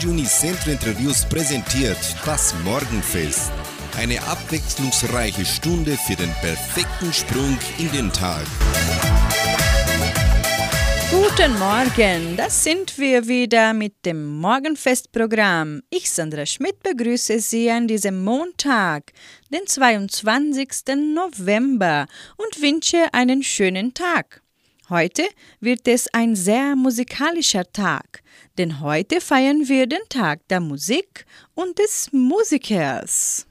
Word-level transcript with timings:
Zeit 0.00 0.04
Unicentro 0.04 0.70
Interviews 0.70 1.24
präsentiert 1.26 1.98
das 2.24 2.54
Morgenfest. 2.64 3.50
Eine 3.96 4.22
abwechslungsreiche 4.22 5.44
Stunde 5.44 5.96
für 5.96 6.16
den 6.16 6.30
perfekten 6.40 7.12
Sprung 7.12 7.58
in 7.78 7.90
den 7.92 8.12
Tag. 8.12 8.46
Guten 11.10 11.58
Morgen, 11.58 12.36
das 12.36 12.64
sind 12.64 12.98
wir 12.98 13.26
wieder 13.26 13.74
mit 13.74 14.06
dem 14.06 14.38
Morgenfestprogramm. 14.38 15.82
Ich, 15.90 16.10
Sandra 16.10 16.46
Schmidt, 16.46 16.82
begrüße 16.82 17.40
Sie 17.40 17.70
an 17.70 17.88
diesem 17.88 18.22
Montag, 18.22 19.12
den 19.50 19.66
22. 19.66 20.68
November 21.14 22.06
und 22.36 22.62
wünsche 22.62 23.12
einen 23.12 23.42
schönen 23.42 23.92
Tag. 23.92 24.40
Heute 24.88 25.24
wird 25.60 25.86
es 25.86 26.08
ein 26.14 26.36
sehr 26.36 26.74
musikalischer 26.74 27.70
Tag 27.72 28.19
denn 28.60 28.80
heute 28.80 29.22
feiern 29.22 29.66
wir 29.68 29.86
den 29.86 30.06
Tag 30.10 30.46
der 30.48 30.60
Musik 30.60 31.24
und 31.54 31.78
des 31.78 32.10
Musikers. 32.12 33.46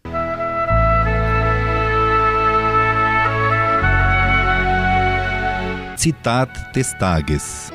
Zitat 5.95 6.75
des 6.75 6.95
Tages. 6.99 7.71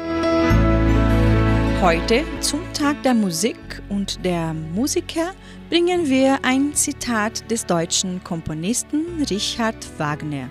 Heute 1.82 2.22
zum 2.38 2.60
Tag 2.72 3.02
der 3.02 3.14
Musik 3.14 3.58
und 3.88 4.24
der 4.24 4.54
Musiker 4.54 5.34
bringen 5.68 6.08
wir 6.08 6.38
ein 6.44 6.72
Zitat 6.72 7.50
des 7.50 7.66
deutschen 7.66 8.22
Komponisten 8.22 9.24
Richard 9.28 9.84
Wagner. 9.98 10.48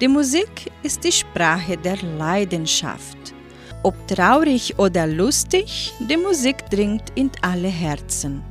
Die 0.00 0.08
Musik 0.08 0.68
ist 0.82 1.04
die 1.04 1.12
Sprache 1.12 1.76
der 1.76 1.96
Leidenschaft. 2.18 3.32
Ob 3.84 3.94
traurig 4.06 4.78
oder 4.78 5.08
lustig, 5.08 5.92
die 5.98 6.16
Musik 6.16 6.70
dringt 6.70 7.10
in 7.16 7.32
alle 7.40 7.66
Herzen. 7.66 8.44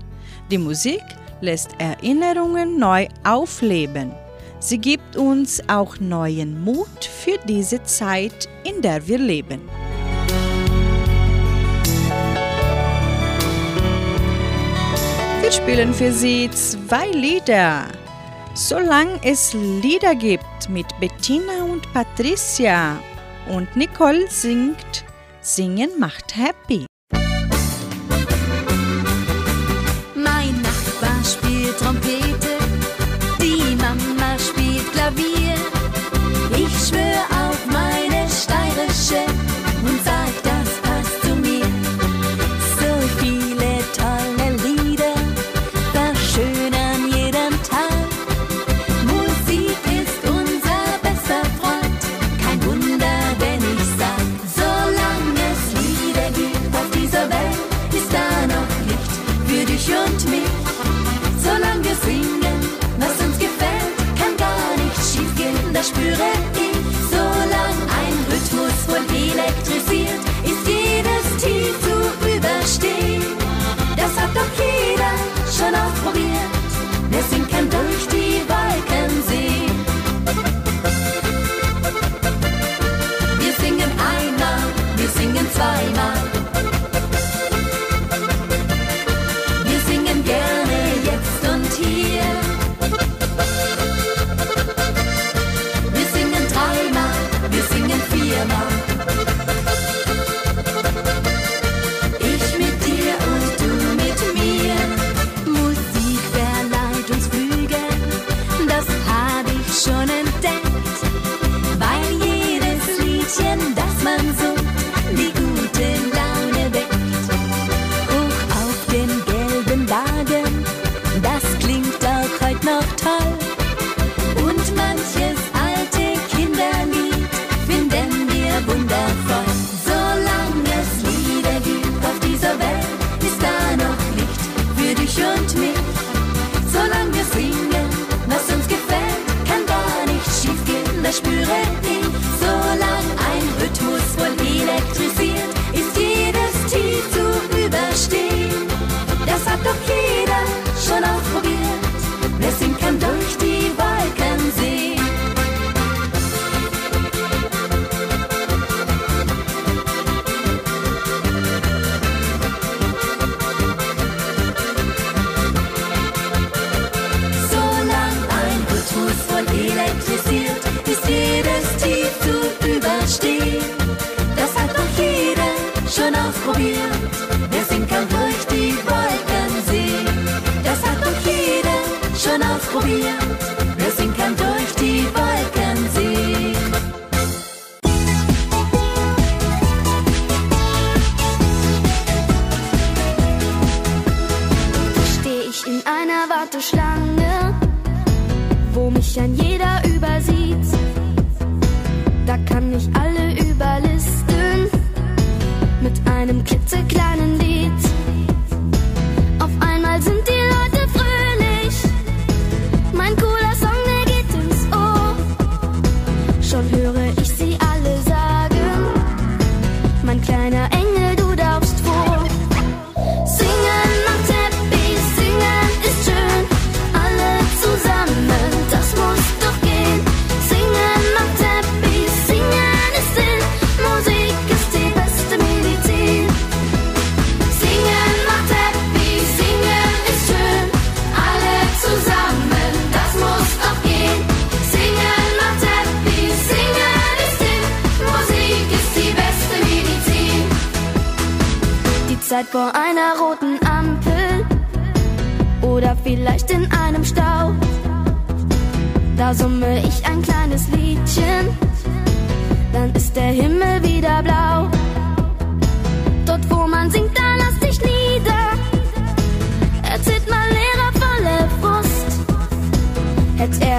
Die 0.51 0.57
Musik 0.57 1.03
lässt 1.39 1.69
Erinnerungen 1.79 2.77
neu 2.77 3.07
aufleben. 3.23 4.11
Sie 4.59 4.77
gibt 4.77 5.15
uns 5.15 5.61
auch 5.69 5.99
neuen 6.01 6.61
Mut 6.61 7.05
für 7.05 7.37
diese 7.47 7.81
Zeit, 7.83 8.49
in 8.65 8.81
der 8.81 9.07
wir 9.07 9.17
leben. 9.17 9.61
Wir 15.41 15.51
spielen 15.51 15.93
für 15.93 16.11
Sie 16.11 16.49
zwei 16.51 17.07
Lieder. 17.07 17.85
Solange 18.53 19.17
es 19.23 19.53
Lieder 19.53 20.13
gibt 20.13 20.69
mit 20.69 20.87
Bettina 20.99 21.63
und 21.63 21.91
Patricia 21.93 22.99
und 23.47 23.73
Nicole 23.77 24.29
singt 24.29 25.05
Singen 25.43 25.97
macht 25.97 26.35
happy. 26.35 26.85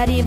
Hätte 0.03 0.11
er 0.11 0.17
die 0.17 0.23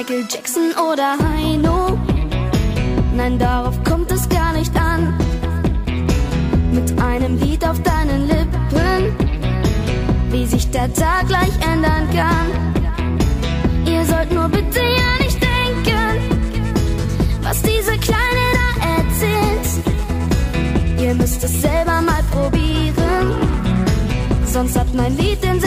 Michael 0.00 0.24
Jackson 0.30 0.72
oder 0.90 1.18
Heino, 1.18 1.98
nein, 3.14 3.38
darauf 3.38 3.74
kommt 3.84 4.10
es 4.10 4.26
gar 4.30 4.54
nicht 4.54 4.74
an. 4.74 5.12
Mit 6.72 6.98
einem 6.98 7.36
Lied 7.38 7.62
auf 7.68 7.82
deinen 7.82 8.26
Lippen, 8.26 9.14
wie 10.30 10.46
sich 10.46 10.70
der 10.70 10.90
Tag 10.94 11.28
gleich 11.28 11.52
ändern 11.70 12.08
kann. 12.14 12.46
Ihr 13.84 14.02
sollt 14.06 14.32
nur 14.32 14.48
bitte 14.48 14.80
ja 14.80 15.22
nicht 15.22 15.38
denken, 15.38 16.48
was 17.42 17.60
diese 17.60 17.98
Kleine 17.98 18.44
da 18.56 18.68
erzählt. 18.96 19.84
Ihr 20.98 21.14
müsst 21.14 21.44
es 21.44 21.60
selber 21.60 22.00
mal 22.00 22.22
probieren, 22.30 23.34
sonst 24.46 24.78
hat 24.78 24.94
mein 24.94 25.14
Lied 25.18 25.44
den 25.44 25.60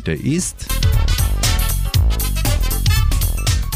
Heute 0.00 0.12
ist 0.12 0.56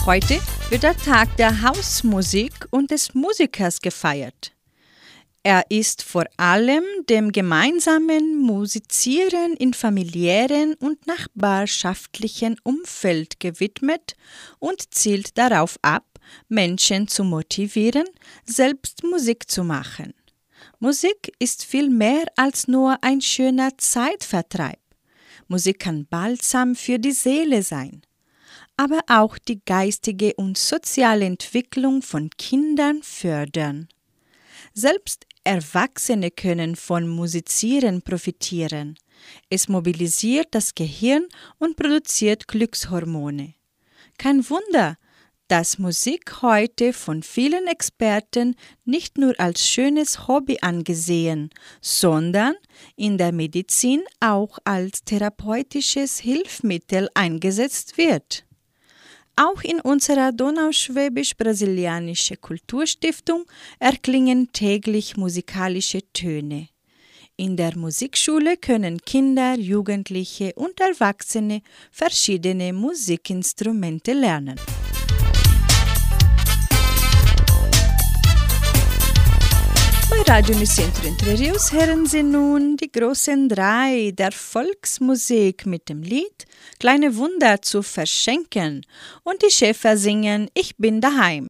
Heute 0.06 0.40
wird 0.70 0.82
der 0.82 0.96
Tag 0.96 1.36
der 1.36 1.60
Hausmusik 1.60 2.66
und 2.70 2.90
des 2.90 3.12
Musikers 3.12 3.78
gefeiert. 3.82 4.52
Er 5.42 5.64
ist 5.68 6.02
vor 6.02 6.24
allem 6.38 6.82
dem 7.10 7.30
gemeinsamen 7.30 8.38
Musizieren 8.38 9.52
in 9.58 9.74
familiären 9.74 10.72
und 10.76 11.06
nachbarschaftlichen 11.06 12.56
Umfeld 12.62 13.38
gewidmet 13.38 14.14
und 14.58 14.94
zielt 14.94 15.36
darauf 15.36 15.78
ab, 15.82 16.06
Menschen 16.48 17.06
zu 17.06 17.22
motivieren, 17.24 18.06
selbst 18.46 19.04
Musik 19.04 19.50
zu 19.50 19.62
machen. 19.62 20.14
Musik 20.78 21.34
ist 21.38 21.66
viel 21.66 21.90
mehr 21.90 22.24
als 22.36 22.66
nur 22.66 22.96
ein 23.02 23.20
schöner 23.20 23.76
Zeitvertreib. 23.76 24.83
Musik 25.48 25.80
kann 25.80 26.06
Balsam 26.06 26.74
für 26.74 26.98
die 26.98 27.12
Seele 27.12 27.62
sein 27.62 28.02
aber 28.76 29.00
auch 29.06 29.38
die 29.38 29.60
geistige 29.64 30.34
und 30.34 30.58
soziale 30.58 31.24
Entwicklung 31.24 32.02
von 32.02 32.30
Kindern 32.36 33.02
fördern. 33.02 33.88
Selbst 34.72 35.26
Erwachsene 35.44 36.30
können 36.30 36.74
von 36.74 37.06
Musizieren 37.06 38.02
profitieren. 38.02 38.96
Es 39.50 39.68
mobilisiert 39.68 40.48
das 40.52 40.74
Gehirn 40.74 41.28
und 41.58 41.76
produziert 41.76 42.48
Glückshormone. 42.48 43.54
Kein 44.18 44.48
Wunder, 44.48 44.96
dass 45.48 45.78
Musik 45.78 46.42
heute 46.42 46.92
von 46.92 47.22
vielen 47.22 47.66
Experten 47.66 48.56
nicht 48.84 49.16
nur 49.18 49.34
als 49.38 49.68
schönes 49.68 50.26
Hobby 50.26 50.58
angesehen, 50.62 51.50
sondern 51.80 52.54
in 52.96 53.18
der 53.18 53.32
Medizin 53.32 54.02
auch 54.20 54.58
als 54.64 55.04
therapeutisches 55.04 56.18
Hilfsmittel 56.18 57.08
eingesetzt 57.14 57.98
wird. 57.98 58.44
Auch 59.36 59.62
in 59.62 59.80
unserer 59.80 60.30
Donauschwäbisch-Brasilianische 60.30 62.36
Kulturstiftung 62.36 63.46
erklingen 63.80 64.52
täglich 64.52 65.16
musikalische 65.16 66.02
Töne. 66.12 66.68
In 67.36 67.56
der 67.56 67.76
Musikschule 67.76 68.56
können 68.56 68.98
Kinder, 68.98 69.58
Jugendliche 69.58 70.52
und 70.54 70.80
Erwachsene 70.80 71.62
verschiedene 71.90 72.72
Musikinstrumente 72.72 74.12
lernen. 74.12 74.54
Radio 80.26 80.56
Unicentro 80.56 81.06
Entre 81.06 81.38
Rios 81.38 81.70
hören 81.72 82.06
Sie 82.06 82.22
nun 82.22 82.76
die 82.76 82.90
großen 82.90 83.48
drei 83.48 84.10
der 84.12 84.32
Volksmusik 84.32 85.66
mit 85.66 85.88
dem 85.88 86.02
Lied 86.02 86.46
Kleine 86.80 87.16
Wunder 87.16 87.60
zu 87.62 87.82
verschenken. 87.82 88.86
Und 89.22 89.42
die 89.42 89.50
Schäfer 89.50 89.96
singen 89.96 90.48
Ich 90.54 90.76
bin 90.76 91.00
daheim. 91.00 91.46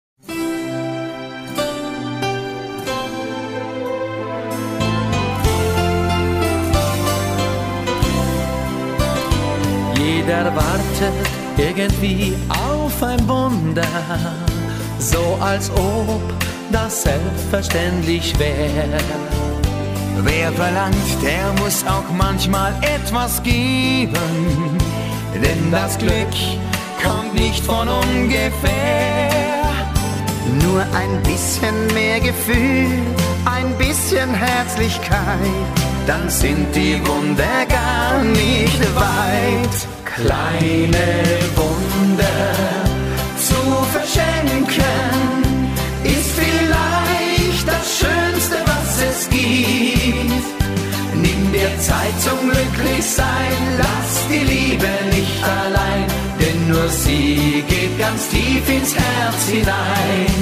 Jeder 9.96 10.54
wartet 10.54 11.28
irgendwie 11.56 12.34
auf 12.48 13.02
ein 13.02 13.28
Wunder, 13.28 13.86
so 14.98 15.38
als 15.40 15.70
ob 15.70 16.22
das 16.74 17.02
selbstverständlich 17.04 18.36
wäre. 18.36 18.98
Wer 20.24 20.50
verlangt, 20.52 21.22
der 21.22 21.52
muss 21.62 21.84
auch 21.86 22.10
manchmal 22.18 22.74
etwas 22.82 23.40
geben, 23.44 24.76
denn 25.34 25.70
das 25.70 25.96
Glück 25.98 26.34
kommt 27.00 27.34
nicht 27.34 27.64
von 27.64 27.88
ungefähr. 27.88 29.30
Nur 30.64 30.80
ein 30.80 31.22
bisschen 31.22 31.94
mehr 31.94 32.18
Gefühl, 32.18 33.02
ein 33.44 33.72
bisschen 33.78 34.34
Herzlichkeit, 34.34 35.74
dann 36.08 36.28
sind 36.28 36.74
die 36.74 37.00
Wunder 37.06 37.66
gar 37.68 38.20
nicht 38.24 38.80
weit. 38.96 39.76
Kleine 40.04 41.22
Wunder 41.54 42.24
Zu 43.38 43.54
verschenken 43.92 45.23
gibt. 49.34 50.44
Nimm 51.14 51.52
dir 51.52 51.72
Zeit 51.78 52.16
zum 52.20 52.50
Glücklichsein, 52.50 53.60
lass 53.78 54.12
die 54.30 54.44
Liebe 54.54 54.90
nicht 55.14 55.38
allein, 55.42 56.04
denn 56.40 56.68
nur 56.68 56.88
sie 56.88 57.64
geht 57.68 57.98
ganz 57.98 58.28
tief 58.28 58.68
ins 58.68 58.94
Herz 58.94 59.40
hinein. 59.48 60.34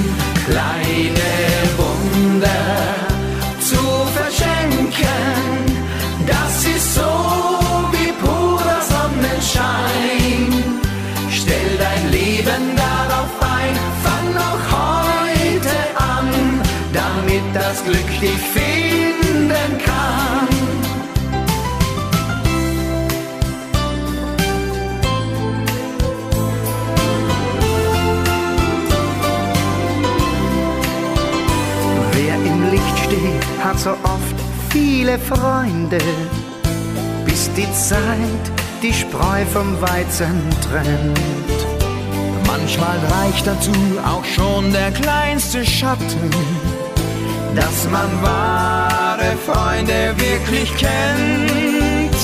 Kleine 0.47 1.31
Wunder 1.77 2.65
zu 3.69 3.81
verschenken, 4.17 5.53
das 6.27 6.65
ist 6.75 6.95
so 6.95 7.11
wie 7.93 8.11
purer 8.23 8.81
Sonnenschein. 8.93 10.47
Stell 11.29 11.71
dein 11.85 12.11
Leben 12.11 12.63
darauf 12.75 13.31
ein, 13.57 13.75
fang 14.03 14.27
noch 14.41 14.63
heute 14.79 15.75
an, 16.15 16.27
damit 16.91 17.45
das 17.53 17.83
Glück 17.85 18.21
dich 18.21 18.41
fehlt. 18.53 18.82
Hat 33.73 33.79
so 33.79 33.91
oft 33.91 34.35
viele 34.69 35.17
Freunde, 35.19 35.97
bis 37.25 37.49
die 37.53 37.71
Zeit 37.73 38.45
die 38.81 38.93
Spreu 38.93 39.45
vom 39.51 39.79
Weizen 39.81 40.41
trennt. 40.61 41.59
Manchmal 42.47 42.97
reicht 43.19 43.47
dazu 43.47 43.71
auch 44.05 44.25
schon 44.25 44.71
der 44.71 44.91
kleinste 44.91 45.65
Schatten, 45.65 46.29
dass 47.55 47.89
man 47.91 48.09
wahre 48.21 49.35
Freunde 49.45 50.13
wirklich 50.17 50.71
kennt. 50.77 52.19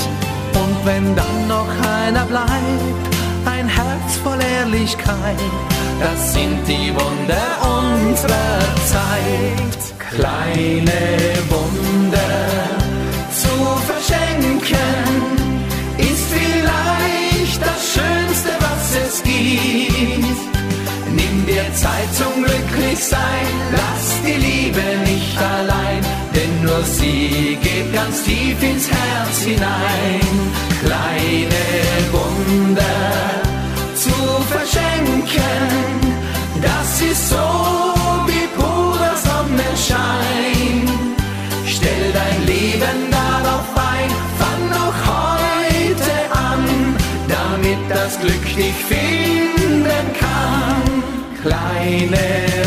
Und 0.54 0.76
wenn 0.84 1.16
dann 1.16 1.48
noch 1.48 1.68
einer 1.86 2.26
bleibt, 2.26 3.19
ein 3.46 3.68
Herz 3.68 4.16
voll 4.22 4.38
Ehrlichkeit, 4.58 5.40
das 6.00 6.32
sind 6.32 6.66
die 6.66 6.92
Wunder 6.94 7.48
unserer 7.78 8.58
Zeit. 8.86 9.80
Kleine 9.98 11.00
Wunder 11.48 12.34
zu 13.42 13.54
verschenken, 13.86 14.60
ist 15.98 16.26
vielleicht 16.34 17.60
das 17.62 17.82
Schönste, 17.94 18.50
was 18.58 18.96
es 19.06 19.22
gibt. 19.22 20.40
Nimm 21.12 21.46
dir 21.46 21.64
Zeit 21.74 22.12
zum 22.14 22.42
Glücklichsein, 22.42 23.46
lass 23.72 24.20
die 24.24 24.38
Liebe 24.48 24.82
nicht 25.04 25.38
allein, 25.38 26.00
denn 26.40 26.62
nur 26.62 26.82
sie 26.82 27.58
geht 27.62 27.92
ganz 27.92 28.22
tief 28.22 28.62
ins 28.62 28.86
Herz 28.90 29.36
hinein. 29.42 30.26
Kleine 30.84 31.64
Wunder 32.12 33.10
zu 34.02 34.16
verschenken, 34.54 35.90
das 36.62 37.02
ist 37.10 37.28
so 37.30 37.48
wie 38.28 38.46
purer 38.58 39.16
Sonnenschein. 39.26 40.76
Stell 41.66 42.04
dein 42.20 42.40
Leben 42.46 42.98
darauf 43.18 43.68
ein, 43.94 44.10
fang 44.40 44.62
noch 44.76 44.98
heute 45.14 46.14
an, 46.48 46.64
damit 47.34 47.82
das 47.90 48.18
Glück 48.20 48.46
dich 48.56 48.78
finden 48.92 50.06
kann. 50.22 50.82
Kleine 51.42 52.59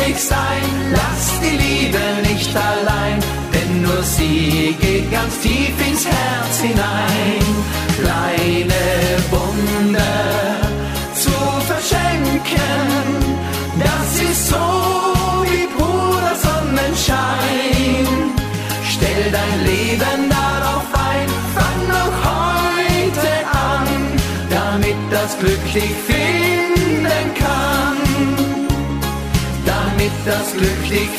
zum 0.00 0.06
Glücklichsein, 0.06 0.92
lass 0.92 1.40
die 1.40 1.56
Liebe 1.56 1.98
nicht 2.28 2.54
allein, 2.56 3.20
denn 3.52 3.82
nur 3.82 4.02
sie 4.02 4.76
geht 4.80 5.10
ganz 5.10 5.38
tief 5.40 5.74
ins 5.86 6.06
Herz 6.06 6.60
hinein. 6.60 7.44
Kleine 7.98 8.82
Wunder 9.30 10.56
zu 11.14 11.30
verschenken, 11.66 12.42
das 13.78 14.30
ist 14.30 14.48
so 14.48 14.56
wie 15.44 15.66
purer 15.76 16.36
Sonnenschein. 16.36 18.06
Stell 18.88 19.30
dein 19.30 19.64
Leben 19.64 20.30
darauf 20.30 20.86
ein, 20.94 21.28
fang 21.54 21.88
noch 21.88 22.16
heute 22.32 23.32
an, 23.52 23.86
damit 24.50 24.96
das 25.10 25.38
Glück 25.38 25.64
dich 25.72 25.94
finden 26.08 27.34
kann. 27.38 27.79
Das 30.30 30.52
Glück 30.52 30.88
dich 30.88 31.10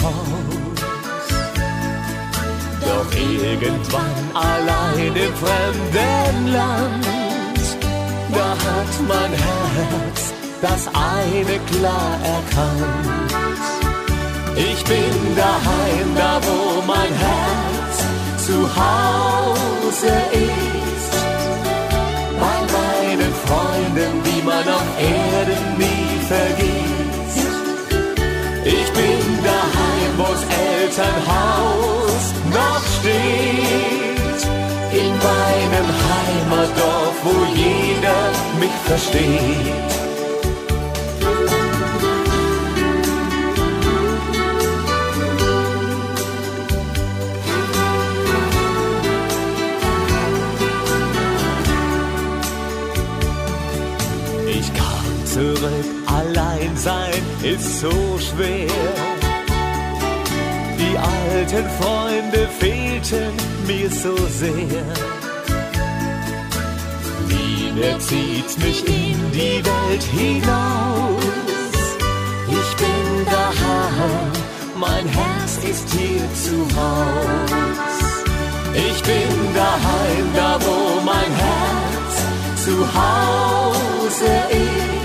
Elternhaus. 0.00 1.28
Doch 2.80 3.12
irgendwann 3.16 4.24
allein 4.34 5.16
im 5.16 5.34
fremden 5.34 6.52
Land, 6.52 7.06
da 8.32 8.50
hat 8.50 8.92
mein 9.08 9.32
Herz 9.32 10.32
das 10.62 10.86
eine 10.88 11.58
klar 11.72 12.18
erkannt. 12.22 13.32
Ich 14.56 14.84
bin 14.84 15.36
daheim, 15.36 16.14
da 16.16 16.40
wo 16.42 16.82
mein 16.82 17.12
Herz 17.26 18.46
zu 18.46 18.68
Hause 18.76 20.12
ist. 20.32 21.12
Bei 22.38 22.58
meinen 22.76 23.32
Freunden, 23.46 24.22
die 24.24 24.42
man 24.42 24.68
auf 24.68 24.90
Erden 24.98 25.78
nie 25.78 26.26
vergisst. 26.26 26.69
Wo's 30.20 30.42
Elternhaus 30.68 32.24
noch 32.56 32.84
steht. 32.98 34.40
In 35.02 35.12
meinem 35.28 35.88
Heimatdorf, 36.08 37.16
wo 37.24 37.36
jeder 37.54 38.22
mich 38.60 38.76
versteht. 38.90 39.90
Zurück, 55.32 55.86
allein 56.06 56.76
sein 56.76 57.22
ist 57.42 57.80
so 57.80 58.18
schwer. 58.18 59.19
Alten 61.02 61.66
Freunde 61.80 62.48
fehlten 62.58 63.32
mir 63.66 63.90
so 63.90 64.14
sehr. 64.28 64.84
Wieder 67.28 67.98
zieht 67.98 68.58
mich 68.58 68.86
in 68.86 69.18
die 69.32 69.62
Welt 69.64 70.02
hinaus. 70.02 71.24
Ich 72.48 72.76
bin 72.76 73.26
daheim, 73.26 74.32
mein 74.76 75.06
Herz 75.06 75.58
ist 75.70 75.88
hier 75.90 76.26
zu 76.44 76.56
Haus. 76.76 77.98
Ich 78.74 79.02
bin 79.02 79.54
daheim, 79.54 80.26
da 80.34 80.58
wo 80.60 81.00
mein 81.00 81.32
Herz 81.44 82.64
zu 82.64 82.76
Hause 82.94 84.32
ist. 84.50 84.99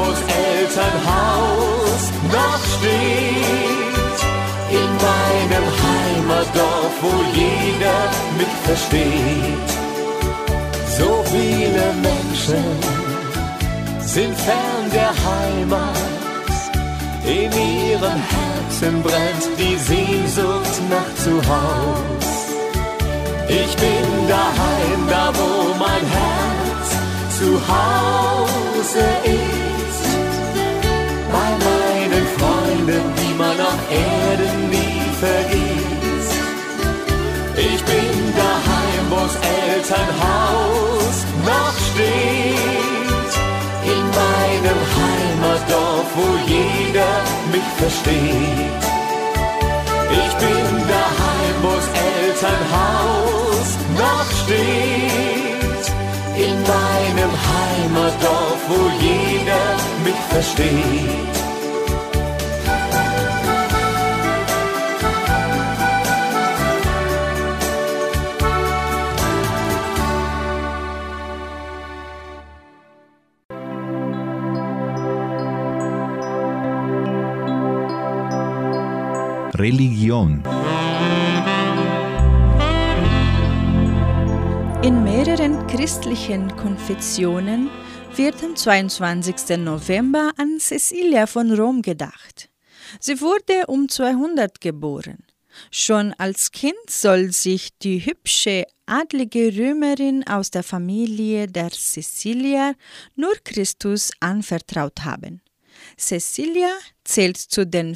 Wo's 0.00 0.20
Elternhaus 0.48 2.02
noch 2.36 2.62
steht. 2.74 4.18
In 4.80 4.90
meinem 5.08 5.66
Heimatdorf, 5.84 6.94
wo 7.02 7.12
jeder 7.42 8.00
mich 8.38 8.56
versteht. 8.68 9.70
So 10.98 11.24
viele 11.32 11.86
Menschen 12.08 12.64
sind 14.00 14.34
fern 14.46 14.86
der 14.92 15.12
Heimat. 15.28 15.96
In 17.24 17.50
ihrem 17.52 18.20
Herzen 18.34 19.02
brennt 19.02 19.44
die 19.58 19.76
Sehnsucht 19.76 20.76
nach 20.94 21.12
zu 21.24 21.34
Haus. 21.52 22.28
Ich 23.48 23.72
bin 23.76 24.08
daheim, 24.28 25.00
da 25.08 25.32
wo 25.38 25.74
mein 25.84 26.04
Herz 26.18 26.88
zu 27.38 27.50
Hause 27.74 29.04
ist. 29.24 29.69
Stunden, 32.90 33.14
die 33.16 33.34
man 33.34 33.58
auf 33.60 33.80
Erden 33.90 34.70
nie 34.70 35.02
vergisst. 35.20 36.40
Ich 37.56 37.82
bin 37.84 38.34
daheim, 38.36 39.04
wo's 39.10 39.34
Elternhaus 39.36 41.16
noch 41.46 41.76
steht. 41.88 43.32
In 43.84 44.04
meinem 44.20 44.80
Heimatdorf, 44.96 46.08
wo 46.16 46.28
jeder 46.46 47.14
mich 47.52 47.70
versteht. 47.78 48.82
Ich 50.22 50.34
bin 50.44 50.66
daheim, 50.94 51.56
wo's 51.62 51.86
Elternhaus 52.12 53.68
noch 53.98 54.30
steht. 54.42 55.84
In 56.36 56.56
meinem 56.62 57.32
Heimatdorf, 57.50 58.60
wo 58.68 58.80
jeder 59.00 59.76
mich 60.04 60.20
versteht. 60.30 61.49
Religion. 79.60 80.42
In 84.82 85.04
mehreren 85.04 85.66
christlichen 85.66 86.56
Konfessionen 86.56 87.68
wird 88.16 88.42
am 88.42 88.56
22. 88.56 89.58
November 89.58 90.32
an 90.38 90.58
Cecilia 90.58 91.26
von 91.26 91.52
Rom 91.52 91.82
gedacht. 91.82 92.48
Sie 93.00 93.20
wurde 93.20 93.66
um 93.66 93.86
200 93.86 94.62
geboren. 94.62 95.26
Schon 95.70 96.14
als 96.14 96.52
Kind 96.52 96.88
soll 96.88 97.32
sich 97.32 97.76
die 97.80 98.06
hübsche 98.06 98.64
adlige 98.86 99.54
Römerin 99.54 100.26
aus 100.26 100.50
der 100.50 100.62
Familie 100.62 101.48
der 101.48 101.70
Cecilier 101.70 102.74
nur 103.14 103.34
Christus 103.44 104.10
anvertraut 104.20 105.04
haben. 105.04 105.42
Cecilia 105.98 106.70
zählt 107.04 107.36
zu 107.36 107.66
den 107.66 107.94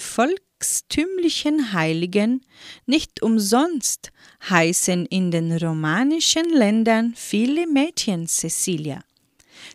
volkstümlichen 0.65 1.73
Heiligen, 1.73 2.41
nicht 2.87 3.23
umsonst 3.23 4.11
heißen 4.49 5.07
in 5.07 5.31
den 5.31 5.57
romanischen 5.57 6.49
Ländern 6.51 7.13
viele 7.17 7.67
Mädchen 7.67 8.27
Cecilia. 8.27 9.01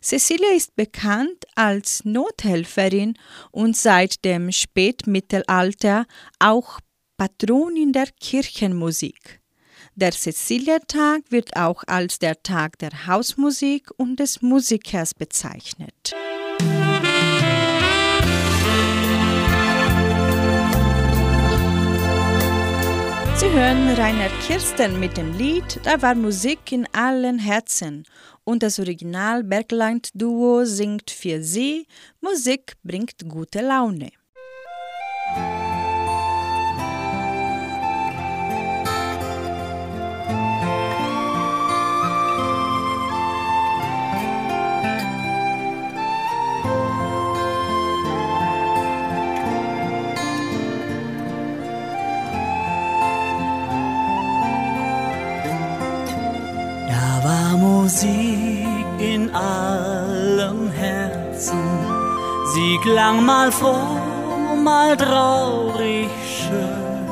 Cecilia 0.02 0.52
ist 0.56 0.76
bekannt 0.76 1.46
als 1.56 2.06
Nothelferin 2.06 3.18
und 3.52 3.76
seit 3.78 4.24
dem 4.26 4.52
Spätmittelalter 4.52 6.06
auch 6.40 6.80
Patronin 7.18 7.92
der 7.92 8.08
Kirchenmusik. 8.20 9.42
Der 9.96 10.12
Cecilia-Tag 10.12 11.24
wird 11.30 11.56
auch 11.56 11.84
als 11.86 12.20
der 12.20 12.42
Tag 12.42 12.80
der 12.80 13.08
Hausmusik 13.08 13.90
und 13.98 14.20
des 14.20 14.42
Musikers 14.42 15.14
bezeichnet. 15.14 16.16
Sie 23.40 23.50
hören 23.50 23.88
Rainer 23.96 24.28
Kirsten 24.46 25.00
mit 25.00 25.16
dem 25.16 25.32
Lied 25.38 25.80
Da 25.84 26.02
war 26.02 26.14
Musik 26.14 26.74
in 26.74 26.86
allen 26.92 27.40
Herzen 27.40 28.04
und 28.44 28.62
das 28.64 28.80
Original 28.80 29.46
Bergland-Duo 29.46 30.66
singt 30.66 31.10
für 31.10 31.42
Sie 31.42 31.88
Musik 32.20 32.74
bringt 32.84 33.30
gute 33.30 33.62
Laune. 33.62 34.12
Musik 58.00 58.66
in 59.00 59.30
allen 59.32 60.72
Herzen. 60.72 61.60
Sie 62.54 62.78
klang 62.82 63.26
mal 63.26 63.52
froh, 63.52 64.56
mal 64.64 64.96
traurig 64.96 66.08
schön. 66.26 67.10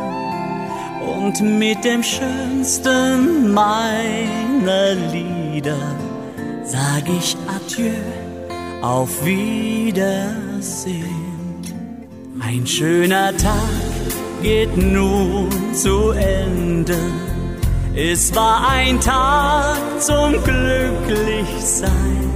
Und 1.17 1.41
mit 1.41 1.83
dem 1.83 2.01
schönsten 2.01 3.53
meiner 3.53 4.95
Lieder 5.11 5.97
sag 6.63 7.03
ich 7.09 7.35
Adieu, 7.53 7.91
auf 8.81 9.25
Wiedersehen. 9.25 11.03
Ein 12.39 12.65
schöner 12.65 13.35
Tag 13.35 13.81
geht 14.41 14.77
nun 14.77 15.49
zu 15.73 16.11
Ende. 16.11 16.97
Es 17.99 18.35
war 18.35 18.69
ein 18.69 19.01
Tag 19.01 19.75
zum 19.99 20.33
Glücklichsein. 20.43 22.29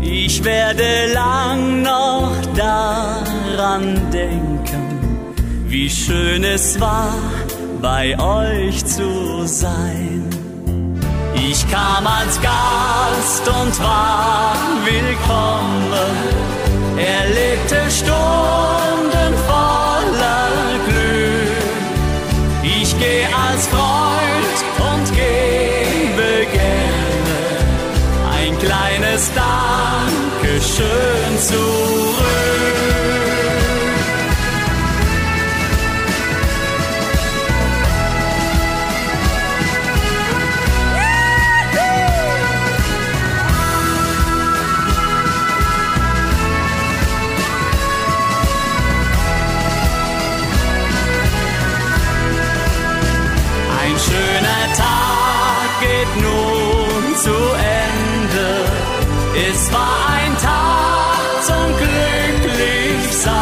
Ich 0.00 0.42
werde 0.42 1.12
lang 1.14 1.82
noch 1.82 2.32
daran 2.56 4.10
denken, 4.10 5.36
wie 5.68 5.88
schön 5.88 6.42
es 6.42 6.80
war, 6.80 7.14
bei 7.80 8.18
euch 8.18 8.84
zu 8.84 9.46
sein. 9.46 10.28
Ich 11.36 11.64
kam 11.70 12.04
als 12.04 12.40
Gast 12.40 13.46
und 13.46 13.80
war 13.80 14.56
willkommen, 14.84 15.92
erlebte 16.96 17.88
Stunden 17.92 19.01
kleines 29.22 29.32
Dankeschön 30.40 31.38
zurück. 31.38 32.22
Ein 53.80 53.98
schöner 53.98 54.64
Tag 54.76 55.80
geht 55.80 56.12
nun 56.22 57.16
zu 57.16 57.30
Ende. 57.30 57.71
Ein 59.74 60.36
Tag 60.38 61.42
zum 61.48 61.66
Glücklichsein. 61.82 63.32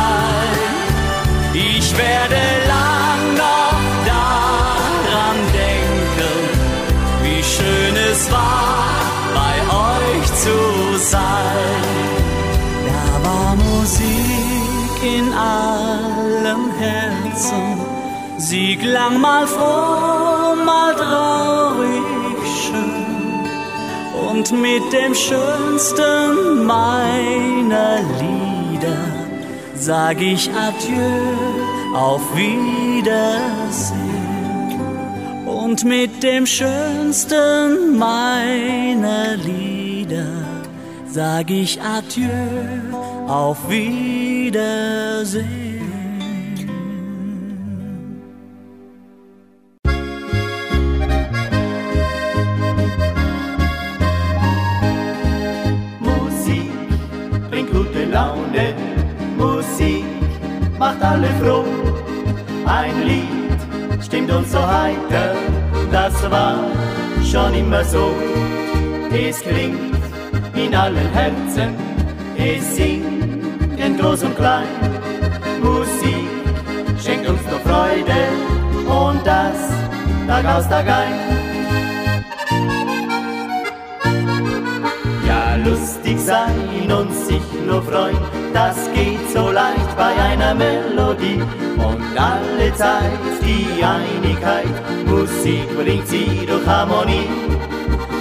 Ich 1.52 1.96
werde 1.96 2.40
lang 2.68 3.34
noch 3.34 3.80
daran 4.06 5.38
denken, 5.52 6.38
wie 7.22 7.42
schön 7.42 7.96
es 8.10 8.30
war, 8.30 8.94
bei 9.34 9.54
euch 9.88 10.26
zu 10.44 10.58
sein. 10.98 11.84
Da 12.86 13.04
war 13.28 13.56
Musik 13.56 14.96
in 15.02 15.32
allen 15.32 16.70
Herzen. 16.78 17.80
Sie 18.38 18.76
klang 18.76 19.20
mal 19.20 19.46
froh, 19.46 20.54
mal 20.64 20.94
traurig. 20.94 22.19
Und 24.30 24.52
mit 24.52 24.92
dem 24.92 25.14
schönsten 25.14 26.64
meiner 26.64 28.00
Lieder 28.20 28.98
sag 29.74 30.20
ich 30.20 30.50
Adieu, 30.50 31.94
auf 31.94 32.20
Wiedersehen. 32.36 33.10
Und 35.46 35.84
mit 35.84 36.22
dem 36.22 36.46
schönsten 36.46 37.98
meiner 37.98 39.36
Lieder 39.36 40.44
sag 41.06 41.50
ich 41.50 41.80
Adieu, 41.82 42.28
auf 43.26 43.68
Wiedersehen. 43.68 45.69
Laune. 58.10 58.74
Musik 59.36 60.04
macht 60.78 61.02
alle 61.02 61.28
froh. 61.40 61.64
Ein 62.66 63.06
Lied 63.06 64.04
stimmt 64.04 64.30
uns 64.30 64.52
so 64.52 64.58
heiter, 64.58 65.34
das 65.90 66.14
war 66.30 66.58
schon 67.24 67.54
immer 67.54 67.84
so. 67.84 68.12
Es 69.12 69.40
klingt 69.40 69.96
in 70.54 70.74
allen 70.74 71.10
Herzen, 71.12 71.74
es 72.36 72.76
singt 72.76 73.78
in 73.78 73.96
groß 73.98 74.24
und 74.24 74.36
klein. 74.36 74.68
Musik 75.62 76.28
schenkt 77.02 77.28
uns 77.28 77.40
nur 77.50 77.60
Freude 77.60 78.20
und 78.86 79.26
das 79.26 79.70
Tag 80.26 80.44
aus 80.46 80.68
Tag 80.68 80.86
ein. 80.86 81.39
Lustig 85.64 86.18
sein 86.18 86.90
und 86.90 87.12
sich 87.12 87.42
nur 87.66 87.82
freuen, 87.82 88.16
das 88.52 88.76
geht 88.94 89.30
so 89.32 89.50
leicht 89.50 89.96
bei 89.96 90.12
einer 90.30 90.54
Melodie. 90.54 91.40
Und 91.76 92.18
alle 92.18 92.74
Zeit 92.74 93.18
die 93.42 93.82
Einigkeit, 93.82 94.74
Musik 95.06 95.66
bringt 95.76 96.06
sie 96.08 96.46
durch 96.46 96.66
Harmonie. 96.66 97.28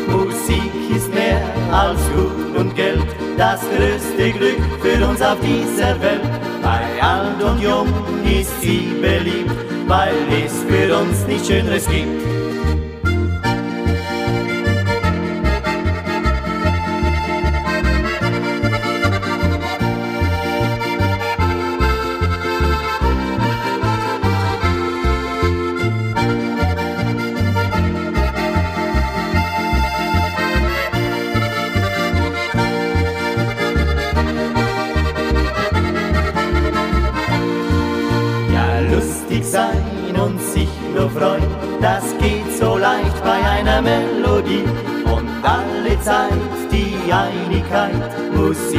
Musik 0.07 0.71
ist 0.95 1.13
mehr 1.13 1.41
als 1.71 1.99
Gut 2.15 2.57
und 2.57 2.75
Geld, 2.75 3.05
das 3.37 3.61
größte 3.61 4.31
Glück 4.31 4.61
für 4.81 5.07
uns 5.07 5.21
auf 5.21 5.37
dieser 5.41 5.99
Welt. 6.01 6.21
Bei 6.61 7.01
alt 7.01 7.41
und 7.41 7.61
jung 7.61 7.87
ist 8.25 8.61
sie 8.61 8.91
beliebt, 9.01 9.51
weil 9.87 10.13
es 10.43 10.63
für 10.63 10.97
uns 10.97 11.25
nichts 11.27 11.47
Schöneres 11.47 11.87
gibt. 11.87 12.38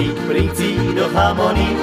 Musik 0.01 0.29
bringt 0.29 0.57
sie 0.57 0.77
durch 0.97 1.15
Harmonie. 1.15 1.77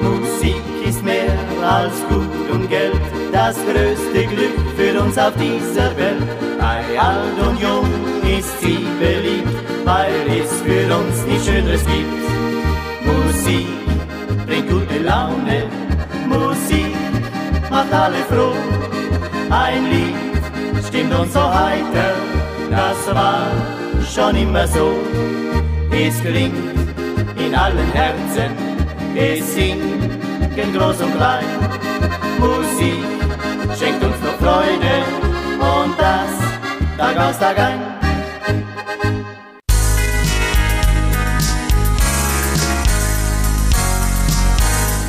Musik 0.00 0.62
ist 0.86 1.02
mehr 1.02 1.36
als 1.60 1.94
Gut 2.08 2.50
und 2.52 2.70
Geld, 2.70 3.00
das 3.32 3.56
größte 3.56 4.26
Glück 4.32 4.56
für 4.76 5.00
uns 5.00 5.18
auf 5.18 5.32
dieser 5.34 5.96
Welt. 5.96 6.22
Bei 6.60 6.84
alt 7.00 7.38
und 7.44 7.60
jung 7.60 7.88
ist 8.38 8.60
sie 8.60 8.86
beliebt, 9.00 9.58
weil 9.84 10.12
es 10.40 10.52
für 10.62 10.86
uns 10.96 11.26
nichts 11.26 11.46
Schöneres 11.46 11.84
gibt. 11.86 12.26
Musik 13.04 13.66
bringt 14.46 14.70
gute 14.70 14.98
Laune, 15.00 15.64
Musik 16.28 16.94
macht 17.68 17.92
alle 17.92 18.22
froh. 18.30 18.54
Ein 19.50 19.84
Lied 19.90 20.86
stimmt 20.86 21.12
uns 21.18 21.32
so 21.32 21.42
heiter, 21.42 22.14
das 22.70 23.14
war 23.16 23.48
schon 24.14 24.36
immer 24.36 24.68
so. 24.68 24.92
Es 25.90 26.20
klingt 26.20 26.75
in 27.46 27.54
allen 27.54 27.92
Herzen, 27.92 28.52
singt 29.54 30.02
in 30.56 30.72
groß 30.72 31.00
und 31.00 31.16
klein. 31.16 31.44
Musik 32.38 33.04
schenkt 33.78 34.02
uns 34.04 34.16
nur 34.20 34.32
Freude 34.40 34.94
und 35.60 35.94
das 35.98 36.32
Tag 36.98 37.16
aus 37.18 37.38
Tag 37.38 37.58
ein. 37.58 37.80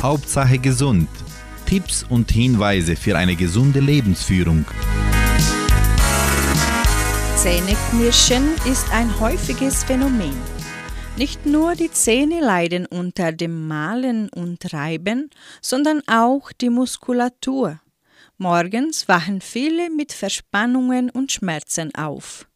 Hauptsache 0.02 0.58
gesund. 0.58 1.08
Tipps 1.66 2.06
und 2.08 2.30
Hinweise 2.30 2.96
für 2.96 3.16
eine 3.16 3.34
gesunde 3.34 3.80
Lebensführung. 3.80 4.64
Zähneknirschen 7.36 8.44
ist 8.64 8.90
ein 8.92 9.20
häufiges 9.20 9.84
Phänomen. 9.84 10.57
Nicht 11.18 11.46
nur 11.46 11.74
die 11.74 11.90
Zähne 11.90 12.38
leiden 12.38 12.86
unter 12.86 13.32
dem 13.32 13.66
Malen 13.66 14.28
und 14.28 14.72
Reiben, 14.72 15.30
sondern 15.60 16.00
auch 16.06 16.52
die 16.52 16.70
Muskulatur. 16.70 17.80
Morgens 18.36 19.08
wachen 19.08 19.40
viele 19.40 19.90
mit 19.90 20.12
Verspannungen 20.12 21.10
und 21.10 21.32
Schmerzen 21.32 21.92
auf. 21.96 22.46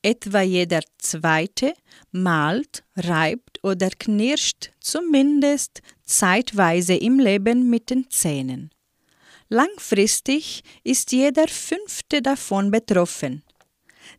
Etwa 0.00 0.40
jeder 0.40 0.80
zweite 0.96 1.74
malt, 2.10 2.84
reibt 2.96 3.62
oder 3.62 3.90
knirscht 3.90 4.70
zumindest 4.80 5.82
zeitweise 6.06 6.94
im 6.94 7.18
Leben 7.18 7.68
mit 7.68 7.90
den 7.90 8.08
Zähnen. 8.08 8.70
Langfristig 9.50 10.62
ist 10.84 11.12
jeder 11.12 11.48
fünfte 11.48 12.22
davon 12.22 12.70
betroffen. 12.70 13.43